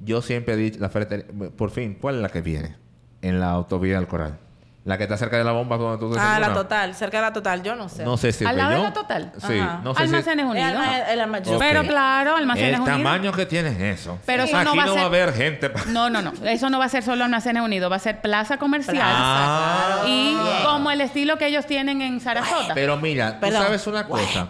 [0.04, 2.76] Yo siempre he dicho, la ferretería, por fin, ¿cuál es la que viene?
[3.20, 4.38] En la autovía del Coral.
[4.84, 7.32] La que está cerca de la bomba donde tú Ah, la total, cerca de la
[7.32, 8.02] total, yo no sé.
[8.04, 9.30] No sé si ¿Al lado de la Total?
[9.46, 9.80] Sí, Ajá.
[9.84, 10.70] no sé Almacenes El Unidos.
[11.16, 11.58] alma- el.
[11.60, 12.98] Pero claro, Almacenes El Unidos.
[12.98, 14.18] tamaño que tiene eso.
[14.26, 15.70] Pero eso Aquí no va a ser- va a haber gente.
[15.70, 16.32] pa- No, no, no.
[16.44, 18.98] Eso no va a ser solo Almacenes Unidos, va a ser plaza comercial.
[19.00, 20.02] Ah.
[20.04, 22.74] Y como el estilo que ellos tienen en Sarasota.
[22.74, 23.62] Pero mira, tú Perdón.
[23.62, 24.48] sabes una cosa.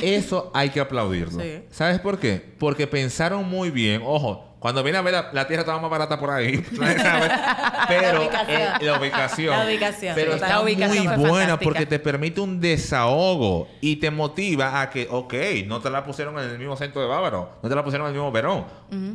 [0.00, 1.40] Eso hay que aplaudirlo.
[1.40, 1.64] Sí.
[1.70, 2.54] ¿Sabes por qué?
[2.58, 4.00] Porque pensaron muy bien.
[4.04, 6.64] Ojo, cuando viene a ver la, la tierra estaba más barata por ahí.
[6.76, 7.30] ¿sabes?
[7.88, 8.60] Pero La ubicación.
[8.60, 9.58] eh, la ubicación.
[9.58, 11.58] La ubicación, Pero está La ubicación muy buena fantástica.
[11.64, 15.34] porque te permite un desahogo y te motiva a que, ok,
[15.66, 18.14] no te la pusieron en el mismo centro de Bávaro, no te la pusieron en
[18.14, 18.64] el mismo Verón.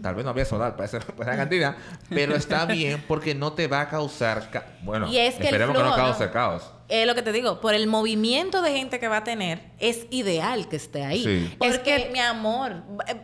[0.04, 1.76] Tal vez no había solar para esa, para esa cantidad,
[2.10, 4.50] pero está bien porque no te va a causar.
[4.52, 6.32] ca- bueno, Y es que el esperemos que no cause ¿no?
[6.32, 6.72] caos.
[6.90, 10.06] Es lo que te digo, por el movimiento de gente que va a tener, es
[10.10, 11.22] ideal que esté ahí.
[11.24, 11.56] Sí.
[11.60, 12.76] Porque, Es que- mi amor,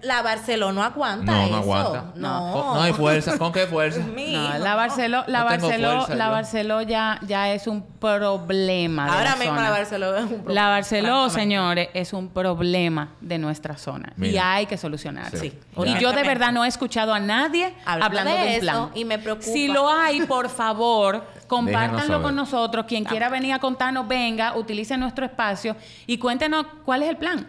[0.01, 1.49] la Barcelona no aguanta No, eso.
[1.51, 2.11] no aguanta.
[2.15, 2.73] No.
[2.75, 3.37] No hay fuerza.
[3.37, 4.01] ¿Con qué fuerza?
[4.33, 4.75] No, la.
[4.75, 5.77] Barceló, la fuerza
[6.15, 6.29] la.
[6.29, 9.05] Barceló ya, ya es un problema.
[9.05, 9.61] de Ahora la mismo zona.
[9.63, 10.53] la Barcelona es un problema.
[10.53, 11.39] La Barceló, francamente.
[11.41, 15.39] señores, es un problema de nuestra zona y hay que solucionarlo.
[15.39, 15.53] Sí.
[15.85, 18.61] Y yo de verdad no he escuchado a nadie Hablando hablando de de, un eso,
[18.61, 18.89] plan.
[18.95, 19.47] y me preocupa.
[19.47, 21.23] Si lo hay, por favor,
[21.55, 22.85] compártanlo con nosotros.
[22.87, 25.75] Quien quiera venir a contarnos, venga, utilice nuestro espacio
[26.07, 27.47] y cuéntenos cuál es el plan.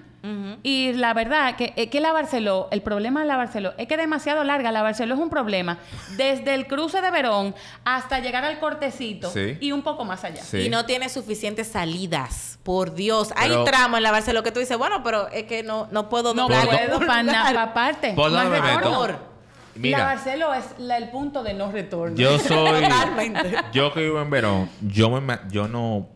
[0.63, 4.01] Y la verdad que, que la Barceló, el problema de la Barceló es que es
[4.01, 4.73] demasiado larga.
[4.73, 5.77] La Barceló es un problema
[6.17, 9.59] desde el cruce de Verón hasta llegar al cortecito Sí.
[9.61, 10.43] y un poco más allá.
[10.43, 10.61] Sí.
[10.61, 12.59] Y no tiene suficientes salidas.
[12.63, 13.35] Por Dios.
[13.37, 16.33] Hay tramos en la Barcelona que tú dices, bueno, pero es que no, no puedo
[16.33, 18.15] No doblar en puedo para aparte.
[18.15, 19.34] ¿Por No
[19.81, 19.97] meto?
[19.99, 22.17] La Mira, Barceló es la- el punto de no retorno.
[22.17, 22.83] yo soy.
[22.83, 23.57] Totalmente.
[23.73, 26.09] Yo que vivo en Verón, yo, me, yo no.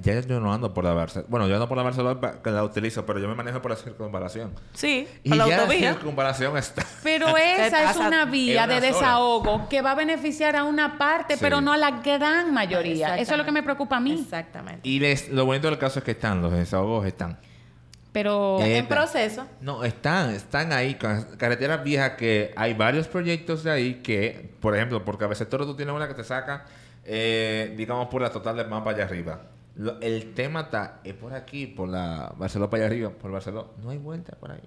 [0.00, 1.26] Ya yo no ando por la Barcelona.
[1.28, 3.76] Bueno, yo ando por la Barcelona que la utilizo, pero yo me manejo por la
[3.76, 4.52] circunvalación.
[4.72, 5.92] Sí, Y por la ya la autovía.
[5.94, 6.84] circunvalación está.
[7.02, 8.92] Pero esa es una vía una de sola.
[9.00, 11.40] desahogo que va a beneficiar a una parte, Sí.
[11.42, 13.18] pero no a la gran mayoría.
[13.18, 14.20] Eso es lo que me preocupa a mí.
[14.22, 14.88] Exactamente.
[14.88, 17.36] Y les- lo bonito del caso es que están, los desahogos están.
[18.12, 19.46] Pero en proceso.
[19.60, 24.74] No, están, están ahí, ca- carreteras viejas que hay varios proyectos de ahí que, por
[24.74, 26.64] ejemplo, por Cabecetoro tú tienes una que te saca,
[27.04, 29.42] eh, digamos, por la total del mapa allá arriba.
[29.76, 33.68] Lo- el tema está, es por aquí, por la Barcelona para allá arriba, por Barcelona.
[33.82, 34.60] No hay vuelta por ahí.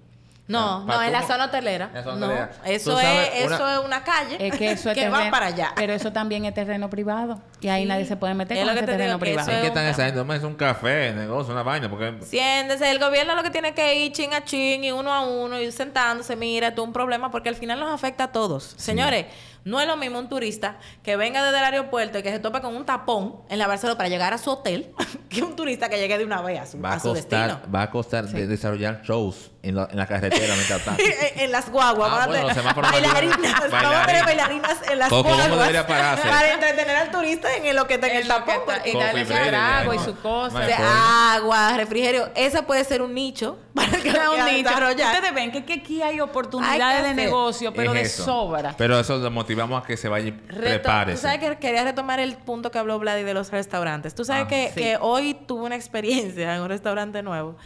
[0.52, 1.86] No, no, en la zona hotelera.
[1.88, 4.70] En la zona no, eso, Tú sabes, es, una- eso es una calle es que
[4.72, 5.72] eso es que va para allá.
[5.74, 7.40] Pero eso también es terreno privado.
[7.60, 7.88] Y ahí Sí.
[7.88, 9.50] nadie se puede meter Es con lo que ese te terreno que eso privado.
[9.50, 10.24] ¿Qué es están un- esa gente?
[10.24, 12.14] No, Es un café, negocio, una vaina, porque...
[12.24, 15.60] Siéntese, el gobierno lo que tiene que ir chin a chin y uno a uno
[15.60, 18.74] y sentándose, mira, es un problema porque al final nos afecta a todos.
[18.76, 19.26] Señores,
[19.64, 22.60] no es lo mismo un turista que venga desde el aeropuerto y que se tope
[22.60, 24.92] con un tapón en la Barcelona para llegar a su hotel
[25.28, 27.48] que un turista que llegue de una vez a su, Va a a su costar,
[27.50, 27.72] destino.
[27.72, 31.02] va a costar de- desarrollar shows en la, en la carretera mientras tanto.
[31.36, 34.76] en las guaguas, Ah, vamos a bueno, tener los semáforos bailarinas, vamos a tener bailarinas
[34.90, 38.28] en las Coco, ¿cómo guaguas para entretener al turista en lo que está en el
[38.28, 38.54] tapón.
[38.54, 41.34] está- porque- y darle su trago y su cosa.
[41.34, 44.70] Agua, refrigerio, ese puede ser un nicho para que Es un nicho.
[44.70, 48.24] Ustedes ven que, que aquí hay oportunidades de negocio, pero Es de eso.
[48.24, 48.74] sobra.
[48.76, 51.16] Pero eso lo motivamos a que se vaya y prepárese.
[51.16, 54.14] Tú sabes que quería retomar el punto que habló Vladi de los restaurantes.
[54.14, 54.48] Tú sabes Ah.
[54.48, 54.80] que, Sí.
[54.80, 57.56] que hoy tuve una experiencia en un restaurante nuevo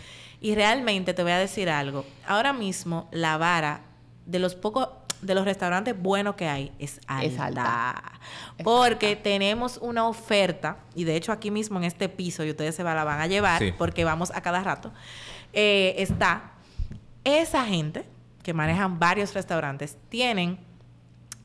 [0.41, 2.05] y realmente te voy a decir algo.
[2.27, 3.81] Ahora mismo la vara
[4.27, 4.89] de los pocos
[5.27, 7.25] de los restaurantes buenos que hay es alta.
[7.27, 8.03] Es alta.
[8.59, 12.75] Es Porque tenemos una oferta y de hecho aquí mismo en este piso y ustedes
[12.75, 13.73] se la van a llevar Sí.
[13.77, 14.93] porque vamos a cada rato.
[15.53, 16.53] eh, está
[17.25, 18.05] esa gente
[18.43, 20.59] que manejan varios restaurantes tienen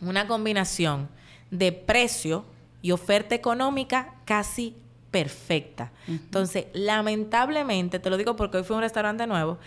[0.02, 1.10] una combinación
[1.50, 2.46] de precio
[2.82, 4.76] y oferta económica casi
[5.12, 5.92] perfecta.
[6.08, 9.58] Entonces, lamentablemente, te lo digo porque hoy fue a un restaurante nuevo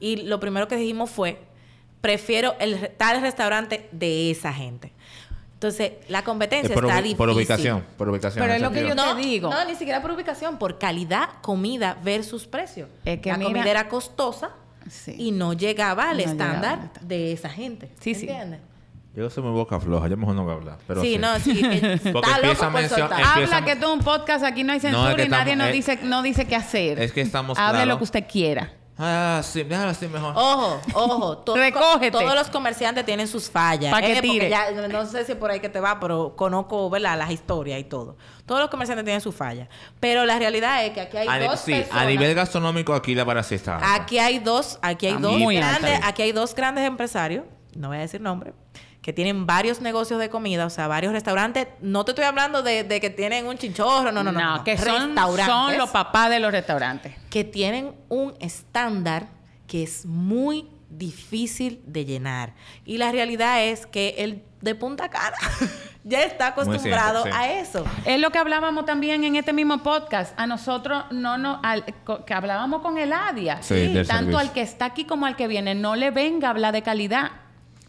[0.00, 1.40] y lo primero que dijimos fue,
[2.02, 4.92] prefiero el tal restaurante de esa gente.
[5.54, 7.16] Entonces, la competencia Eh, por, está difícil.
[7.16, 7.84] por ubicación.
[7.96, 8.42] Por ubicación.
[8.44, 9.48] Pero es lo que yo No, te digo.
[9.48, 12.88] no, ni siquiera por ubicación, por calidad, comida versus precio.
[13.04, 14.50] Es que la mira- comida era costosa
[14.90, 15.14] Sí.
[15.16, 17.88] y no llegaba al No estándar de esa gente.
[18.00, 18.22] Sí, sí.
[18.28, 18.60] ¿Entiendes?
[19.14, 20.08] Yo soy muy boca floja.
[20.08, 20.78] Yo mejor no voy a hablar.
[20.88, 21.54] Pero sí, sí, no, sí.
[21.62, 24.88] que Porque está empieza a mencionar- Habla que es un podcast, aquí no hay No,
[24.88, 26.98] es censura que y nadie nos eh, dice, no dice qué hacer.
[27.00, 27.90] Es que estamos Hable claro.
[27.90, 28.72] lo que usted quiera.
[29.04, 30.32] Ah, sí, déjalo así mejor.
[30.36, 31.38] Ojo, ojo.
[31.44, 32.10] to- Recógete.
[32.12, 33.90] Todos los comerciantes tienen sus fallas.
[33.92, 34.48] Pa' que porque tire.
[34.48, 37.18] ya- no sé si por ahí que te va, pero conozco, ¿verdad?
[37.18, 38.16] Las historias y todo.
[38.46, 39.68] Todos los comerciantes tienen sus fallas.
[39.98, 42.02] Pero la realidad es que aquí hay A dos sí, personas.
[42.02, 43.76] a nivel gastronómico aquí la vara sí está.
[43.76, 43.94] alta.
[43.94, 47.44] Aquí hay dos, aquí hay dos muy grandes, aquí hay dos grandes empresarios,
[47.74, 48.52] no voy a decir nombre,
[49.02, 51.66] que tienen varios negocios de comida, o sea, varios restaurantes.
[51.80, 54.40] No te estoy hablando de, de que tienen un chinchorro, no, no, no.
[54.40, 54.64] no.
[54.64, 57.12] que son, Restaurantes son los papás de los restaurantes.
[57.28, 59.26] que tienen un estándar
[59.66, 62.54] que es muy difícil de llenar.
[62.84, 65.36] Y la realidad es que el de Punta Cana
[66.04, 67.44] ya está acostumbrado cierto, sí.
[67.44, 67.84] a eso.
[68.04, 70.38] Es lo que hablábamos también en este mismo podcast.
[70.38, 71.58] A nosotros no nos
[72.26, 73.62] que hablábamos con el ADIA.
[73.62, 74.38] Sí, del Tanto servicio.
[74.38, 77.32] al que está aquí como al que viene, no le venga a hablar de calidad.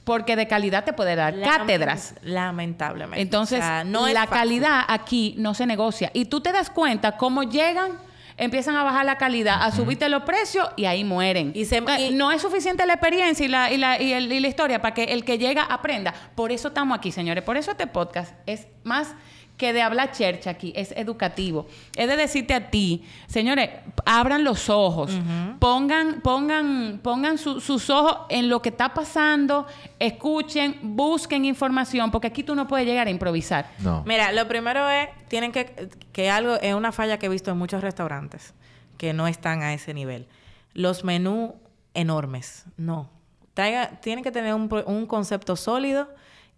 [0.03, 2.15] Porque de calidad te puede dar Lament- cátedras.
[2.23, 3.21] Lamentablemente.
[3.21, 6.11] Entonces, O sea, no es la calidad aquí no se negocia.
[6.13, 7.91] Y tú te das cuenta cómo llegan,
[8.35, 11.51] empiezan a bajar la calidad, a subirte los precios y ahí mueren.
[11.55, 14.31] Y se- Entonces, y- no es suficiente la experiencia y la, y, la, y el-
[14.31, 16.13] y la historia para que el que llega aprenda.
[16.35, 17.43] Por eso estamos aquí, señores.
[17.43, 19.13] Por eso este podcast es más
[19.57, 21.67] que de hablar chercha aquí, es educativo.
[21.95, 23.69] Es de decirte a ti, señores,
[24.05, 25.11] abran los ojos,
[25.59, 29.67] pongan, pongan, pongan su- sus ojos en lo que está pasando,
[29.99, 33.69] escuchen, busquen información, porque aquí tú no puedes llegar a improvisar.
[33.79, 34.03] No.
[34.05, 37.57] Mira, lo primero es, tienen que, que algo, es una falla que he visto en
[37.57, 38.53] muchos restaurantes,
[38.97, 40.27] que no están a ese nivel.
[40.73, 41.51] Los menús
[41.93, 43.09] enormes, no.
[43.53, 46.09] Traiga, tienen que tener un, pro- un concepto sólido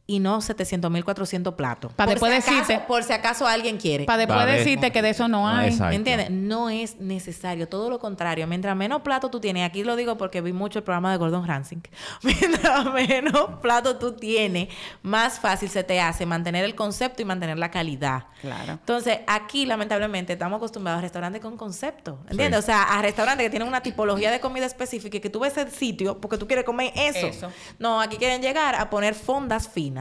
[0.07, 1.91] y no 700 mil 400 platos.
[1.93, 4.05] Pa' Por después si acaso- decirte- Por si acaso alguien quiere.
[4.05, 5.69] Para después decirte que de eso no hay.
[5.69, 5.95] exacto.
[5.95, 6.29] ¿Entiendes?
[6.29, 8.45] No es necesario, todo lo contrario.
[8.45, 11.47] Mientras menos plato tú tienes, aquí lo digo porque vi mucho el programa de Gordon
[11.47, 11.79] Ramsay.
[12.21, 14.67] Mientras menos plato tú tienes,
[15.01, 18.25] más fácil se te hace mantener el concepto y mantener la calidad.
[18.41, 18.73] Claro.
[18.73, 22.19] Entonces, aquí lamentablemente estamos acostumbrados a restaurantes con concepto.
[22.29, 22.59] ¿Entiendes?
[22.59, 22.71] Sí.
[22.71, 25.57] O sea, a restaurantes que tienen una tipología de comida específica y que tú ves
[25.57, 27.25] el sitio porque tú quieres comer eso.
[27.27, 27.51] Eso.
[27.79, 29.94] No, aquí quieren llegar a poner fondas finas.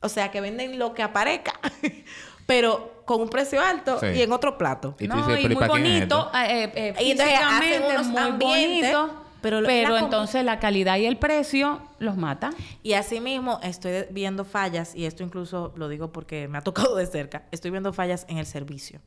[0.00, 1.52] O sea, que venden lo que aparezca,
[2.46, 4.06] pero con un precio alto Sí.
[4.16, 4.94] y en otro plato.
[4.98, 8.20] Y No, dices, y ¿pero y muy bonito, eh, eh, Y entonces hacen unos muy
[8.22, 12.50] ambientes, bonito, pero pero, la entonces la calidad y el precio los mata.
[12.82, 17.06] Y asimismo, estoy viendo fallas, y esto incluso lo digo porque me ha tocado de
[17.06, 19.00] cerca, estoy viendo fallas en el servicio.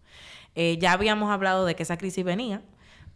[0.55, 2.61] Eh, ya habíamos hablado de que esa crisis venía.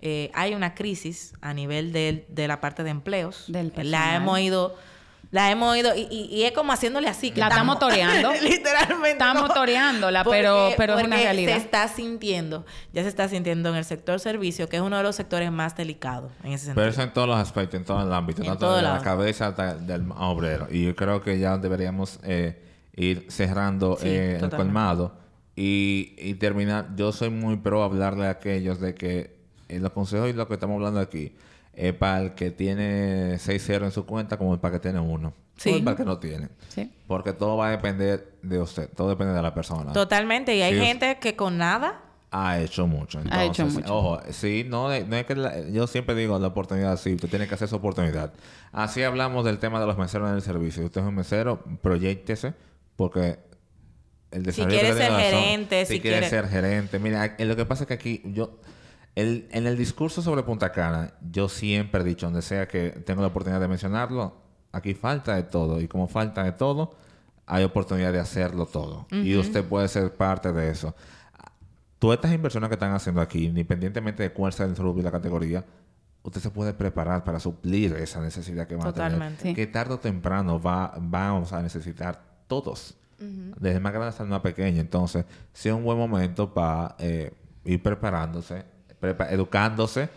[0.02, 3.46] Eh, hay una crisis a nivel del- de, la parte de empleos.
[3.48, 4.76] Del la hemos ido,
[5.34, 7.32] la hemos ido, y, y- y es como haciéndole así.
[7.32, 8.32] que La estamos toreando.
[8.42, 9.12] Literalmente.
[9.14, 9.54] Estamos ¿no?
[9.54, 11.54] toreándola, pero- pero es una realidad.
[11.56, 15.02] Se está sintiendo, ya se está sintiendo en el sector servicio, que es uno de
[15.04, 16.76] los sectores más delicados en ese sentido.
[16.76, 19.04] Pero eso en todos los aspectos, en todo el ámbito, En tanto de la lado.
[19.04, 20.68] cabeza hasta del obrero.
[20.70, 22.62] Y yo creo que ya deberíamos eh,
[22.96, 25.16] ir cerrando Sí, eh, el colmado
[25.56, 26.90] y, y terminar.
[26.96, 29.36] Yo soy muy pro hablarle a aquellos de que
[29.68, 31.36] eh, los consejos y lo que estamos hablando aquí
[31.74, 35.34] es para el que tiene 6-0 en su cuenta como para el que tiene uno.
[35.58, 35.72] Sí.
[35.72, 36.50] O el para el que no tiene.
[36.70, 36.92] Sí.
[37.08, 39.94] Porque todo va a depender de usted, todo depende de la persona.
[39.94, 40.56] Totalmente.
[40.56, 42.00] Y hay Sí, gente que con nada
[42.36, 43.20] Ha hecho mucho.
[43.20, 43.96] Entonces, Ha hecho mucho.
[43.96, 47.48] Ojo, sí, no, no es que la- yo siempre digo la oportunidad, sí, usted tiene
[47.48, 48.34] que hacer su oportunidad.
[48.72, 50.82] Así hablamos del tema de los meseros en el servicio.
[50.82, 52.56] Si usted es un mesero, proyectese
[52.96, 53.38] porque
[54.32, 56.98] el desarrollo quiere que tiene ser razón, gerente, si, si quiere, quiere- ser gerente.
[56.98, 58.58] Mira, eh, lo que pasa es que aquí yo
[59.16, 63.22] el, en el discurso sobre Punta Cana, yo siempre he dicho, donde sea que tengo
[63.22, 64.36] la oportunidad de mencionarlo,
[64.72, 65.80] aquí falta de todo.
[65.80, 66.96] Y como falta de todo,
[67.46, 69.08] hay oportunidad de hacerlo todo.
[69.12, 70.96] Y usted puede ser parte de eso.
[72.00, 75.12] Todas estas inversiones que están haciendo aquí, independientemente de cuál sea el rubro y la
[75.12, 75.64] categoría,
[76.24, 79.38] usted se puede preparar para suplir esa necesidad que van a tener.
[79.38, 79.54] Sí.
[79.54, 82.98] Que tarde o temprano va, vamos a necesitar todos.
[83.20, 84.82] Desde más grande hasta el más pequeño.
[84.82, 87.32] Entonces, sí es un buen momento para eh,
[87.64, 88.66] ir preparándose,
[89.04, 90.10] prepa- educándose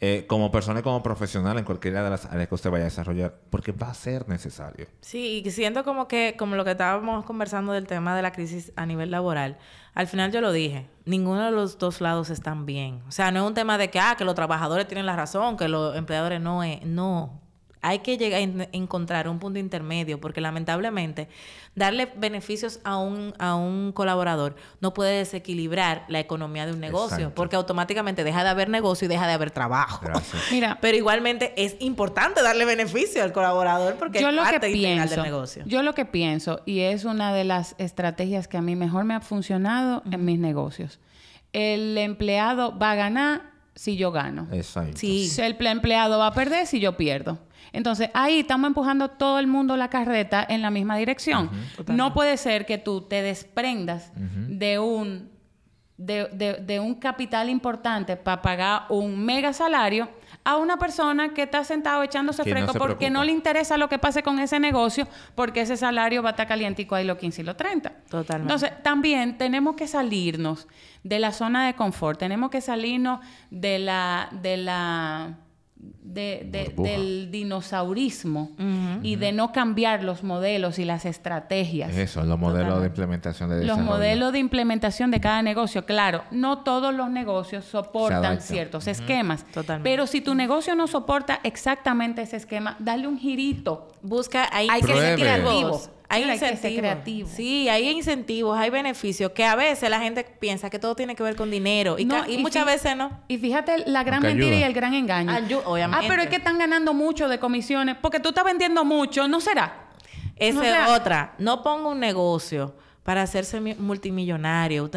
[0.00, 2.88] eh, como persona y como profesional en cualquiera de las áreas que usted vaya a
[2.88, 4.86] desarrollar, porque va a ser necesario.
[5.00, 8.72] Sí, y siento como que, como lo que estábamos conversando del tema de la crisis
[8.76, 9.56] a nivel laboral,
[9.94, 13.02] al final yo lo dije, ninguno de los dos lados están bien.
[13.08, 15.56] O sea, no es un tema de que, ah, que los trabajadores tienen la razón,
[15.56, 17.40] que los empleadores no es, no.
[17.86, 21.28] Hay que llegar a en- encontrar un punto intermedio, porque lamentablemente
[21.74, 27.16] darle beneficios a un, a un colaborador no puede desequilibrar la economía de un negocio,
[27.18, 27.34] Exacto.
[27.34, 30.00] porque automáticamente deja de haber negocio y deja de haber trabajo.
[30.04, 30.42] Gracias.
[30.50, 34.70] Mira, Pero igualmente es importante darle beneficio al colaborador porque yo es lo que parte
[34.70, 35.62] integral pienso, del negocio.
[35.66, 39.14] yo lo que pienso y es una de las estrategias que a mí mejor me
[39.14, 41.00] ha funcionado en mis negocios.
[41.52, 43.42] El empleado va a ganar
[43.74, 44.46] si yo gano.
[44.52, 44.96] Exacto.
[44.96, 45.28] Sí.
[45.28, 47.38] Si El empleado va a perder si yo pierdo.
[47.74, 51.50] Entonces, ahí estamos empujando todo el mundo la carreta en la misma dirección.
[51.88, 55.34] No puede ser que tú te desprendas de un
[55.96, 60.08] de, de- de un capital importante para pagar un mega salario
[60.42, 63.10] a una persona que está sentado echándose Que fresco porque preocupa.
[63.10, 65.06] no le interesa lo que pase con ese negocio,
[65.36, 67.90] porque ese salario va a estar calientico ahí los 15 y los 30.
[68.10, 68.52] Totalmente.
[68.52, 70.66] Entonces, también tenemos que salirnos
[71.04, 73.20] de la zona de confort, tenemos que salirnos
[73.50, 75.34] de la, de la,
[76.02, 78.50] de- de- del dinosaurismo
[79.02, 81.90] y de no cambiar los modelos y las estrategias.
[81.90, 86.22] Es eso, los modelos de implementación de Los modelos de implementación de cada negocio, claro,
[86.30, 89.44] no todos los negocios soportan ciertos esquemas.
[89.52, 89.88] Totalmente.
[89.90, 93.88] Pero si tu negocio no soporta exactamente ese esquema, dale un girito.
[94.02, 95.80] Busca, hay, Hay que ser creativo.
[96.14, 96.80] Hay Mira, hay que ser incentivos.
[96.80, 97.28] creativo.
[97.34, 101.22] Sí, hay incentivos, hay beneficios que a veces la gente piensa que todo tiene que
[101.22, 103.20] ver con dinero y, No, ca- y muchas veces no.
[103.28, 104.60] Y fíjate la gran Aunque mentira ayuda.
[104.60, 105.32] y el gran engaño.
[105.32, 106.06] Ayu- obviamente.
[106.06, 109.40] Ah, pero es que están ganando mucho de comisiones porque tú estás vendiendo mucho, ¿no
[109.40, 109.88] será?
[110.36, 111.34] Esa O es sea- otra.
[111.38, 114.90] No ponga un negocio para hacerse mi- multimillonario.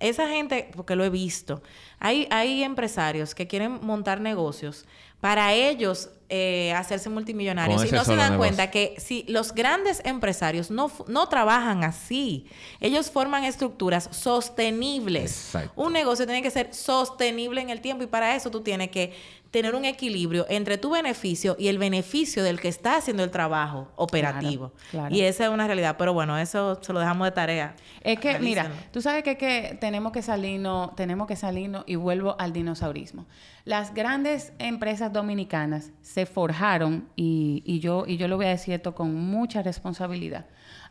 [0.00, 1.62] Esa gente, porque lo he visto,
[1.98, 4.84] hay, hay empresarios que quieren montar negocios
[5.24, 8.36] para ellos eh, hacerse multimillonarios Con y no se dan negocio.
[8.36, 12.46] cuenta que si los grandes empresarios no, no trabajan así,
[12.78, 15.46] ellos forman estructuras sostenibles.
[15.46, 15.72] Exacto.
[15.80, 19.14] Un negocio tiene que ser sostenible en el tiempo y para eso tú tienes que
[19.54, 23.86] tener un equilibrio entre tu beneficio y el beneficio del que está haciendo el trabajo
[23.94, 24.72] operativo.
[24.90, 25.14] claro.
[25.14, 25.94] Y esa es una realidad.
[25.96, 27.76] Pero bueno, eso se lo dejamos de tarea.
[28.00, 32.34] Es que, mira, tú sabes que, que tenemos que salirnos, tenemos que salirnos y vuelvo
[32.40, 33.26] al dinosaurismo.
[33.64, 38.74] Las grandes empresas dominicanas se forjaron, y, y yo, y yo lo voy a decir
[38.74, 40.46] esto con mucha responsabilidad,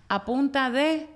[0.08, 1.10] a punta de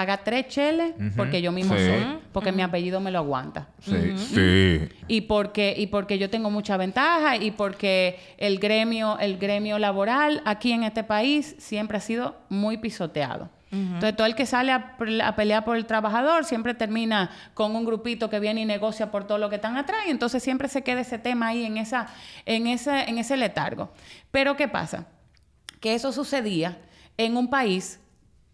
[0.00, 1.84] pagar tres cheles porque yo mismo Sí.
[1.86, 3.68] soy, porque mi apellido me lo aguanta.
[3.80, 4.88] Sí, sí.
[5.08, 10.40] Y porque, y porque yo tengo mucha ventaja y porque el gremio, el gremio laboral
[10.46, 13.50] aquí en este país siempre ha sido muy pisoteado.
[13.72, 17.84] Entonces, todo el que sale a, a pelear por el trabajador siempre termina con un
[17.84, 20.00] grupito que viene y negocia por todo lo que están atrás.
[20.08, 22.08] Y entonces siempre se queda ese tema ahí en, esa,
[22.46, 23.92] en, ese, en ese letargo.
[24.32, 25.06] Pero, ¿qué pasa?
[25.78, 26.78] Que eso sucedía
[27.16, 27.99] en un país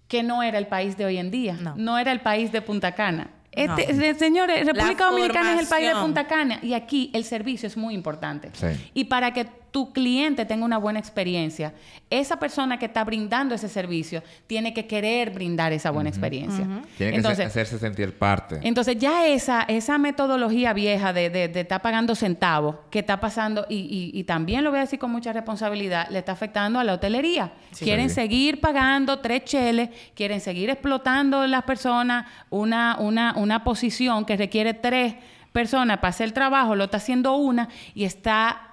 [0.09, 1.57] que no era el país de hoy en día.
[1.61, 1.75] No.
[1.77, 3.31] No, era el país de Punta Cana.
[3.53, 4.19] Este, No.
[4.19, 5.95] Señores, República Dominicana es el país de.
[5.95, 8.51] Punta Cana y aquí el servicio es muy importante.
[8.53, 8.67] Sí.
[8.93, 9.47] Y para que
[9.77, 11.75] tu cliente tenga una buena experiencia,
[12.09, 16.65] esa persona que está brindando ese servicio tiene que querer brindar esa buena experiencia.
[16.97, 18.59] Tiene que Entonces, ser- hacerse sentir parte.
[18.63, 23.67] entonces ya esa, esa metodología vieja de, de, de estar pagando centavos que está pasando,
[23.69, 23.81] y,
[24.15, 26.95] y- y también lo voy a decir con mucha responsabilidad, le está afectando a la
[26.95, 27.53] hotelería.
[27.79, 28.15] Quieren Sí.
[28.15, 34.73] seguir pagando tres cheles, quieren seguir explotando las personas una, una, una posición que requiere
[34.73, 35.17] tres
[35.53, 38.66] personas para hacer el trabajo, lo está haciendo una y está que,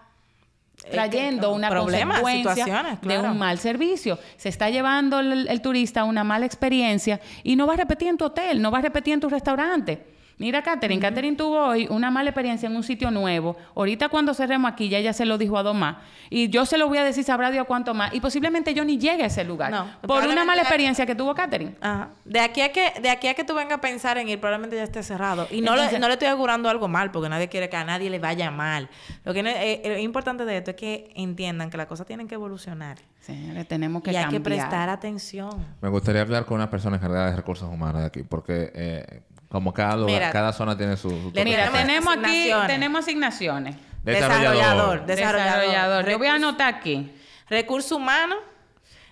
[0.90, 4.20] trayendo una problemas, consecuencia de un mal servicio.
[4.38, 8.18] Se está llevando el, el turista una mala experiencia y no va a repetir en
[8.18, 10.14] tu hotel, no va a repetir en tu restaurante.
[10.40, 13.56] Mira, Catherine, Catherine tuvo hoy una mala experiencia en un sitio nuevo.
[13.76, 15.98] Ahorita cuando cerremos aquí, ya ella se lo dijo a dos más.
[16.30, 18.14] Y yo se lo voy a decir, sabrá Dios cuánto más.
[18.14, 19.70] Y posiblemente yo ni llegue a ese lugar.
[19.72, 21.76] No, por una mala la- experiencia que tuvo Catherine.
[21.80, 22.10] Ajá.
[22.26, 24.76] De aquí a que de aquí a que tú vengas a pensar en ir, probablemente
[24.76, 25.48] ya esté cerrado.
[25.52, 27.84] Y no, le, Entonces- no le estoy augurando algo mal, porque nadie quiere que a
[27.86, 28.90] nadie le vaya mal.
[29.24, 32.28] Lo que no- eh, lo importante de esto es que entiendan que las cosas tienen
[32.28, 32.98] que evolucionar.
[33.20, 34.42] Señores, tenemos que y hay cambiar.
[34.42, 35.52] que prestar atención.
[35.82, 39.22] Me gustaría hablar con una persona encargada de recursos humanos de aquí, porque eh,
[39.54, 41.32] como cada lugar, Mira, cada zona tiene su, su.
[41.46, 42.68] Mira, Tenemos aquí, asignaciones.
[42.68, 43.76] tenemos asignaciones.
[44.04, 45.06] Desarrollador.
[45.06, 46.10] Desarrollador.
[46.10, 47.14] Yo voy a anotar aquí.
[47.48, 48.40] Recursos humanos,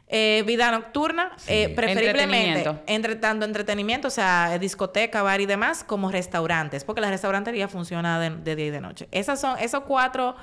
[0.07, 2.83] eh, vida nocturna, eh, preferiblemente Entretenimiento.
[2.87, 8.19] entre tanto entretenimiento, o sea, discoteca, bar y demás, como restaurantes, porque la restaurantería funciona
[8.19, 9.07] de, de día y de noche.
[9.11, 10.35] Esas son, esos cuatro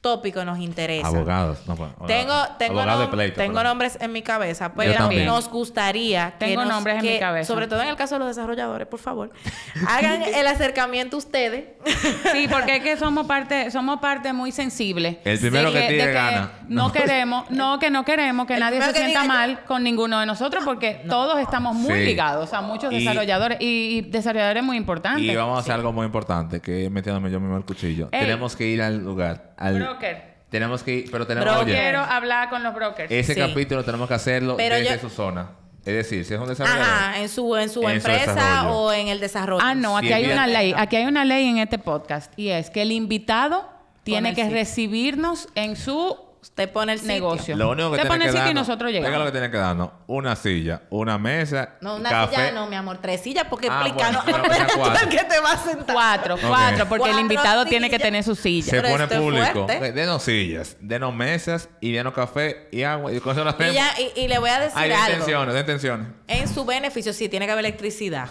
[0.00, 1.14] tópicos nos interesan.
[1.14, 1.58] Abogados.
[1.66, 3.64] No, pues, Tengo, tengo, abogado de nom- pleito, tengo perdón.
[3.70, 5.26] nombres en mi cabeza, Yo pero también.
[5.26, 7.52] nos gustaría que Tengo nos- nombres en mi cabeza.
[7.52, 9.30] Sobre todo en el caso de los desarrolladores, por favor,
[9.88, 11.64] hagan el acercamiento ustedes.
[12.32, 15.20] Sí, porque es que somos parte, somos parte muy sensible.
[15.24, 16.50] El primero de que tire de gana.
[16.68, 16.92] No No.
[16.92, 20.64] queremos, no que no queremos que El nadie se sienta mal con ninguno de nosotros,
[20.64, 22.04] porque todos estamos muy Sí.
[22.04, 25.22] ligados, sea, muchos Y- desarrolladores y, y desarrolladores muy importantes.
[25.24, 28.08] Y vamos a hacer algo muy importante, que metiéndome yo mismo el cuchillo.
[28.12, 28.20] Ey.
[28.20, 30.36] Tenemos que ir al lugar, al Broker.
[30.50, 33.10] Tenemos que ir, pero tenemos oye, Quiero hablar con los brokers.
[33.10, 33.40] ese Sí.
[33.40, 35.50] capítulo tenemos que hacerlo Pero desde yo- su zona.
[35.84, 36.82] Es decir, si es un desarrollador.
[36.84, 38.74] Ajá, en su, en su En su empresa desarrollo.
[38.76, 39.62] o en el desarrollo.
[39.64, 40.34] Ah, no, aquí Sí, hay bien.
[40.36, 40.74] una ley.
[40.76, 43.68] Aquí hay una ley en este podcast y es que el invitado
[44.02, 47.14] tiene el que recibirnos en su Usted pone el sitio.
[47.14, 47.56] negocio.
[47.56, 49.32] Lo único que Te tiene pone que el sitio y nosotros Oiga lo que llegamos.
[49.32, 49.90] tiene que darnos.
[50.06, 52.36] Una silla, una mesa, No, una café.
[52.36, 52.98] silla no, mi amor.
[53.02, 54.42] Tres sillas porque Ah, bueno, pero
[54.76, 55.08] cuatro.
[55.10, 55.94] que te vas a sentar.
[55.94, 58.06] Cuatro, cuatro, porque el Cuatro invitado tiene que sillas.
[58.06, 58.70] tener su silla.
[58.70, 59.66] Se Pero pone esto es público.
[59.66, 59.92] fuerte.
[59.92, 63.12] Denos sillas, denos mesas y denos café y agua.
[63.12, 63.42] Y con eso.
[63.58, 65.06] Y, ya, y, y le voy a decir Hay algo.
[65.08, 66.06] intenciones, de intenciones.
[66.28, 68.28] En su beneficio, sí, tiene que haber electricidad.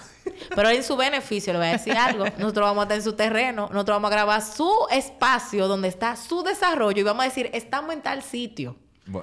[0.55, 2.25] Pero en su beneficio, le voy a decir algo.
[2.37, 3.69] Nosotros vamos a estar en su terreno.
[3.71, 6.99] Nosotros vamos a grabar su espacio donde está su desarrollo.
[6.99, 8.75] Y vamos a decir, estamos en tal sitio.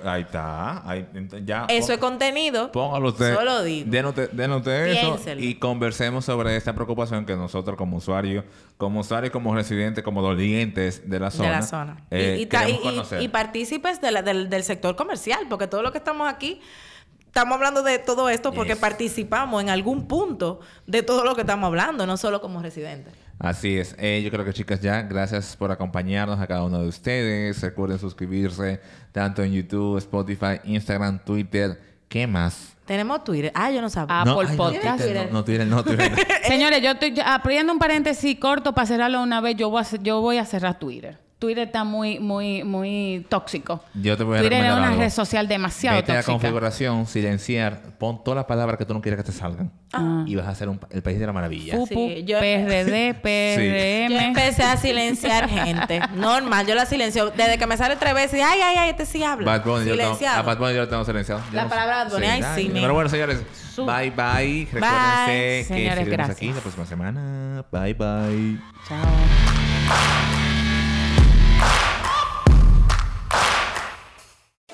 [0.04, 0.88] Ahí está.
[0.88, 1.04] Ahí,
[1.44, 2.70] ya, Eso pon- es contenido.
[2.70, 3.34] Póngalo usted.
[3.34, 3.90] Solo digo.
[3.90, 8.44] Denos usted- denos usted eso y conversemos sobre esta preocupación que nosotros como usuarios,
[8.76, 11.96] como usuarios, como residentes, como dolientes de la zona, de la zona.
[12.12, 15.90] eh, y, y, y- y- partícipes de la- del, del sector comercial, porque todo lo
[15.90, 16.60] que estamos aquí,
[17.32, 18.78] estamos hablando de todo esto porque Yes.
[18.78, 23.14] participamos en algún punto de todo lo que estamos hablando, no solo como residentes.
[23.38, 23.96] Así es.
[23.98, 27.60] Eh, yo creo que chicas ya, gracias por acompañarnos a cada uno de ustedes.
[27.62, 28.80] Recuerden suscribirse
[29.12, 31.80] tanto en YouTube, Spotify, Instagram, Twitter.
[32.06, 32.74] ¿Qué más?
[32.84, 33.50] Tenemos Twitter.
[33.54, 34.14] Ah, yo no sabía.
[34.14, 35.02] Ah, Apple ay, Podcast.
[35.02, 36.12] Twitter, no, no, Twitter, no, Twitter.
[36.46, 39.56] Señores, yo estoy abriendo un paréntesis corto para cerrarlo una vez.
[39.56, 41.18] Yo voy a, yo voy a cerrar Twitter.
[41.42, 43.82] Twitter está muy, muy, muy tóxico.
[43.94, 45.00] Yo te voy a Twitter es una algo.
[45.00, 46.32] red social demasiado Vete a tóxica.
[46.32, 49.72] configuración, silenciar, pon todas las palabras que tú no quieres que te salgan.
[50.26, 51.74] Y vas a hacer un el país de la maravilla.
[51.74, 54.24] Pupu, Sí, yo- PRD, Yo PRM.
[54.28, 56.00] empecé a silenciar gente.
[56.14, 57.30] Normal, yo la silencio.
[57.30, 59.44] Desde que me sale tres veces, ay, ay, ay, este sí habla.
[59.44, 60.38] Bad Bunny, yo lo tengo, Silenciado.
[60.38, 61.42] a Bad Bunny yo lo tengo silenciado.
[61.50, 63.42] Yo La no- palabra Bad Bunny, ay, sí, Pero bueno, señores,
[63.76, 64.68] bye bye.
[64.72, 66.36] Recuérdense que Señores, seguiremos gracias.
[66.36, 67.64] aquí la próxima semana.
[67.70, 68.58] Bye bye.
[68.88, 70.61] Chao.